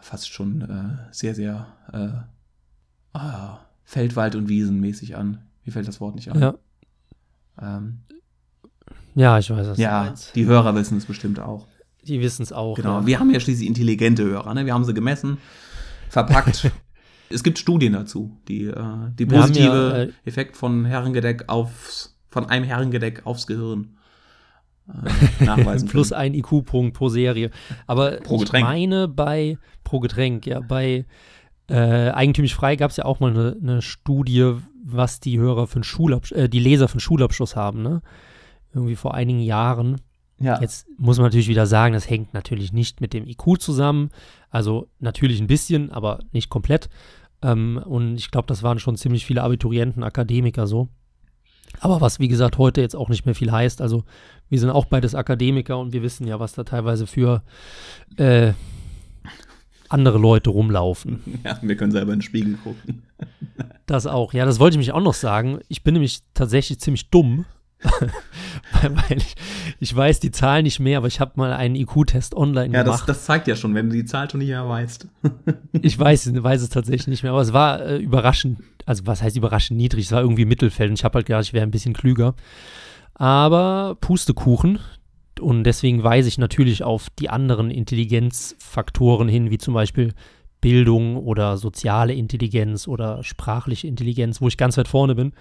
fast 0.00 0.28
schon 0.28 0.62
äh, 0.62 1.12
sehr, 1.12 1.36
sehr 1.36 1.68
äh, 1.92 3.16
ah, 3.16 3.60
Feldwald- 3.84 4.34
und 4.34 4.48
Wiesenmäßig 4.48 5.16
an. 5.16 5.38
Mir 5.64 5.70
fällt 5.70 5.86
das 5.86 6.00
Wort 6.00 6.16
nicht 6.16 6.32
an. 6.32 6.40
Ja. 6.40 6.54
Ähm, 7.62 8.00
ja, 9.14 9.38
ich 9.38 9.50
weiß 9.50 9.68
es. 9.68 9.78
Ja, 9.78 10.12
die 10.34 10.46
Hörer 10.46 10.74
wissen 10.74 10.98
es 10.98 11.04
bestimmt 11.04 11.38
auch. 11.38 11.68
Die 12.02 12.20
wissen 12.20 12.42
es 12.42 12.52
auch. 12.52 12.74
Genau. 12.74 12.98
Ja. 12.98 13.06
Wir 13.06 13.20
haben 13.20 13.30
ja 13.30 13.38
schließlich 13.38 13.68
intelligente 13.68 14.24
Hörer. 14.24 14.54
Ne? 14.54 14.66
Wir 14.66 14.74
haben 14.74 14.84
sie 14.84 14.92
gemessen, 14.92 15.38
verpackt. 16.08 16.72
es 17.30 17.42
gibt 17.42 17.58
Studien 17.58 17.92
dazu, 17.92 18.36
die 18.48 18.64
äh, 18.64 18.84
die 19.18 19.26
positive 19.26 19.66
ja, 19.66 20.02
äh, 20.02 20.12
Effekt 20.24 20.56
von 20.56 20.84
Herrengedeck 20.84 21.48
aufs, 21.48 22.16
von 22.28 22.46
einem 22.46 22.64
Herrengedeck 22.64 23.26
aufs 23.26 23.46
Gehirn 23.46 23.96
äh, 24.88 25.44
nachweisen. 25.44 25.88
Plus 25.88 26.12
ein 26.12 26.34
IQ-Punkt 26.34 26.96
pro 26.96 27.08
Serie. 27.08 27.50
Aber 27.86 28.12
pro 28.18 28.42
ich 28.42 28.52
meine 28.52 29.08
bei 29.08 29.58
pro 29.84 30.00
Getränk, 30.00 30.46
ja, 30.46 30.60
bei 30.60 31.06
äh, 31.68 32.10
Eigentümlich 32.10 32.54
frei 32.54 32.76
gab 32.76 32.90
es 32.90 32.96
ja 32.96 33.04
auch 33.04 33.20
mal 33.20 33.30
eine, 33.30 33.56
eine, 33.62 33.82
Studie, 33.82 34.54
was 34.82 35.20
die 35.20 35.38
Hörer 35.38 35.66
für 35.66 35.76
einen 35.76 35.84
Schulabschluss, 35.84 36.38
äh, 36.38 36.48
die 36.48 36.60
Leser 36.60 36.88
für 36.88 36.94
einen 36.94 37.00
Schulabschluss 37.00 37.56
haben, 37.56 37.82
ne? 37.82 38.00
Irgendwie 38.72 38.96
vor 38.96 39.14
einigen 39.14 39.40
Jahren. 39.40 40.00
Ja. 40.40 40.60
Jetzt 40.60 40.86
muss 40.98 41.18
man 41.18 41.26
natürlich 41.26 41.48
wieder 41.48 41.66
sagen, 41.66 41.94
das 41.94 42.08
hängt 42.08 42.32
natürlich 42.32 42.72
nicht 42.72 43.00
mit 43.00 43.12
dem 43.12 43.26
IQ 43.26 43.60
zusammen. 43.60 44.10
Also 44.50 44.88
natürlich 45.00 45.40
ein 45.40 45.46
bisschen, 45.46 45.90
aber 45.90 46.20
nicht 46.32 46.48
komplett. 46.48 46.88
Ähm, 47.42 47.80
und 47.84 48.16
ich 48.16 48.30
glaube, 48.30 48.46
das 48.46 48.62
waren 48.62 48.78
schon 48.78 48.96
ziemlich 48.96 49.26
viele 49.26 49.42
Abiturienten, 49.42 50.02
Akademiker 50.02 50.66
so. 50.66 50.88
Aber 51.80 52.00
was, 52.00 52.18
wie 52.18 52.28
gesagt, 52.28 52.58
heute 52.58 52.80
jetzt 52.80 52.96
auch 52.96 53.08
nicht 53.08 53.26
mehr 53.26 53.34
viel 53.34 53.52
heißt. 53.52 53.82
Also 53.82 54.04
wir 54.48 54.58
sind 54.58 54.70
auch 54.70 54.86
beides 54.86 55.14
Akademiker 55.14 55.78
und 55.78 55.92
wir 55.92 56.02
wissen 56.02 56.26
ja, 56.26 56.40
was 56.40 56.54
da 56.54 56.64
teilweise 56.64 57.06
für 57.06 57.42
äh, 58.16 58.52
andere 59.88 60.18
Leute 60.18 60.50
rumlaufen. 60.50 61.20
Ja, 61.44 61.58
wir 61.62 61.76
können 61.76 61.92
selber 61.92 62.12
in 62.12 62.18
den 62.18 62.22
Spiegel 62.22 62.54
gucken. 62.54 63.02
Das 63.86 64.06
auch. 64.06 64.32
Ja, 64.32 64.44
das 64.44 64.58
wollte 64.60 64.74
ich 64.74 64.78
mich 64.78 64.92
auch 64.92 65.02
noch 65.02 65.14
sagen. 65.14 65.60
Ich 65.68 65.82
bin 65.82 65.94
nämlich 65.94 66.20
tatsächlich 66.34 66.80
ziemlich 66.80 67.10
dumm. 67.10 67.44
Weil 68.82 69.18
ich, 69.18 69.34
ich 69.78 69.94
weiß 69.94 70.20
die 70.20 70.30
Zahl 70.30 70.62
nicht 70.62 70.80
mehr, 70.80 70.98
aber 70.98 71.06
ich 71.06 71.20
habe 71.20 71.32
mal 71.36 71.52
einen 71.52 71.76
IQ-Test 71.76 72.34
online 72.34 72.74
ja, 72.74 72.82
gemacht. 72.82 73.00
Ja, 73.00 73.06
das, 73.06 73.18
das, 73.18 73.24
zeigt 73.24 73.46
ja 73.46 73.54
schon, 73.54 73.74
wenn 73.74 73.88
du 73.88 73.96
die 73.96 74.04
Zahl 74.04 74.28
schon 74.28 74.40
nicht 74.40 74.48
mehr 74.48 74.68
weißt. 74.68 75.06
ich 75.82 75.98
weiß, 75.98 76.30
weiß 76.42 76.62
es 76.62 76.70
tatsächlich 76.70 77.06
nicht 77.06 77.22
mehr, 77.22 77.32
aber 77.32 77.42
es 77.42 77.52
war 77.52 77.80
äh, 77.80 77.98
überraschend, 77.98 78.60
also 78.84 79.06
was 79.06 79.22
heißt 79.22 79.36
überraschend 79.36 79.78
niedrig, 79.78 80.06
es 80.06 80.12
war 80.12 80.22
irgendwie 80.22 80.44
Mittelfeld 80.44 80.90
und 80.90 80.98
ich 80.98 81.04
habe 81.04 81.14
halt 81.16 81.26
gedacht, 81.26 81.44
ich 81.44 81.52
wäre 81.52 81.64
ein 81.64 81.70
bisschen 81.70 81.94
klüger. 81.94 82.34
Aber 83.14 83.96
Pustekuchen, 84.00 84.78
und 85.40 85.64
deswegen 85.64 86.02
weise 86.02 86.28
ich 86.28 86.38
natürlich 86.38 86.82
auf 86.82 87.08
die 87.18 87.30
anderen 87.30 87.70
Intelligenzfaktoren 87.70 89.28
hin, 89.28 89.50
wie 89.50 89.58
zum 89.58 89.74
Beispiel 89.74 90.12
Bildung 90.60 91.16
oder 91.16 91.56
soziale 91.56 92.14
Intelligenz 92.14 92.88
oder 92.88 93.22
sprachliche 93.22 93.86
Intelligenz, 93.86 94.40
wo 94.40 94.48
ich 94.48 94.56
ganz 94.56 94.76
weit 94.76 94.88
vorne 94.88 95.14
bin. 95.14 95.32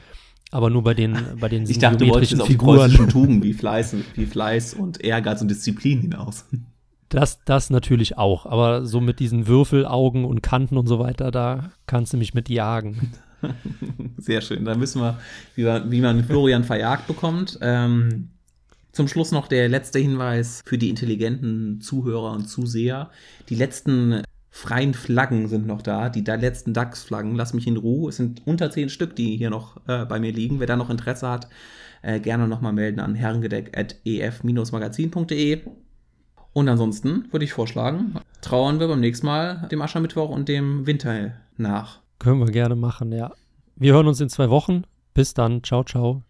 Aber 0.51 0.69
nur 0.69 0.83
bei 0.83 0.93
den, 0.93 1.17
bei 1.39 1.49
den 1.49 1.63
ich 1.63 1.79
dachte, 1.79 1.99
symmetrischen 1.99 2.41
Figuren. 2.41 2.91
Tugend 3.09 3.43
wie 3.43 3.53
Fleiß, 3.53 3.95
wie 4.15 4.25
Fleiß 4.25 4.73
und 4.73 5.03
Ehrgeiz 5.03 5.41
und 5.41 5.49
Disziplin 5.49 6.01
hinaus. 6.01 6.45
Das, 7.09 7.43
das 7.45 7.69
natürlich 7.69 8.17
auch. 8.17 8.45
Aber 8.45 8.85
so 8.85 8.99
mit 8.99 9.19
diesen 9.19 9.47
Würfelaugen 9.47 10.25
und 10.25 10.41
Kanten 10.41 10.77
und 10.77 10.87
so 10.87 10.99
weiter, 10.99 11.31
da 11.31 11.71
kannst 11.85 12.13
du 12.13 12.17
mich 12.17 12.33
mit 12.33 12.49
jagen. 12.49 13.13
Sehr 14.17 14.41
schön. 14.41 14.65
Dann 14.65 14.81
wissen 14.81 15.01
wir, 15.01 15.19
wie 15.55 15.63
man, 15.63 15.91
wie 15.91 16.01
man 16.01 16.23
Florian 16.23 16.63
verjagt 16.63 17.07
bekommt. 17.07 17.59
Ähm, 17.61 18.29
zum 18.91 19.07
Schluss 19.07 19.31
noch 19.31 19.47
der 19.47 19.69
letzte 19.69 19.99
Hinweis 19.99 20.63
für 20.65 20.77
die 20.77 20.89
intelligenten 20.89 21.81
Zuhörer 21.81 22.31
und 22.31 22.49
Zuseher. 22.49 23.09
Die 23.47 23.55
letzten 23.55 24.23
freien 24.57 24.93
Flaggen 24.95 25.47
sind 25.47 25.67
noch 25.67 25.83
da, 25.83 26.09
die 26.09 26.21
letzten 26.21 26.73
DAX-Flaggen. 26.73 27.35
Lass 27.35 27.53
mich 27.53 27.67
in 27.67 27.77
Ruhe. 27.77 28.09
Es 28.09 28.17
sind 28.17 28.41
unter 28.45 28.71
zehn 28.71 28.89
Stück, 28.89 29.15
die 29.15 29.37
hier 29.37 29.51
noch 29.51 29.77
äh, 29.87 30.03
bei 30.05 30.19
mir 30.19 30.33
liegen. 30.33 30.59
Wer 30.59 30.65
da 30.65 30.75
noch 30.75 30.89
Interesse 30.89 31.29
hat, 31.29 31.47
äh, 32.01 32.19
gerne 32.19 32.47
nochmal 32.47 32.73
melden 32.73 32.99
an 32.99 33.13
herrengedeck.ef-magazin.de. 33.13 35.59
Und 36.53 36.69
ansonsten 36.69 37.27
würde 37.31 37.45
ich 37.45 37.53
vorschlagen, 37.53 38.15
trauern 38.41 38.79
wir 38.79 38.87
beim 38.87 38.99
nächsten 38.99 39.27
Mal 39.27 39.67
dem 39.71 39.83
Aschermittwoch 39.83 40.29
und 40.29 40.49
dem 40.49 40.87
Winter 40.87 41.33
nach. 41.57 41.99
Können 42.17 42.39
wir 42.39 42.47
gerne 42.47 42.75
machen, 42.75 43.11
ja. 43.11 43.33
Wir 43.75 43.93
hören 43.93 44.07
uns 44.07 44.19
in 44.21 44.29
zwei 44.29 44.49
Wochen. 44.49 44.85
Bis 45.13 45.35
dann. 45.35 45.63
Ciao, 45.63 45.83
ciao. 45.83 46.23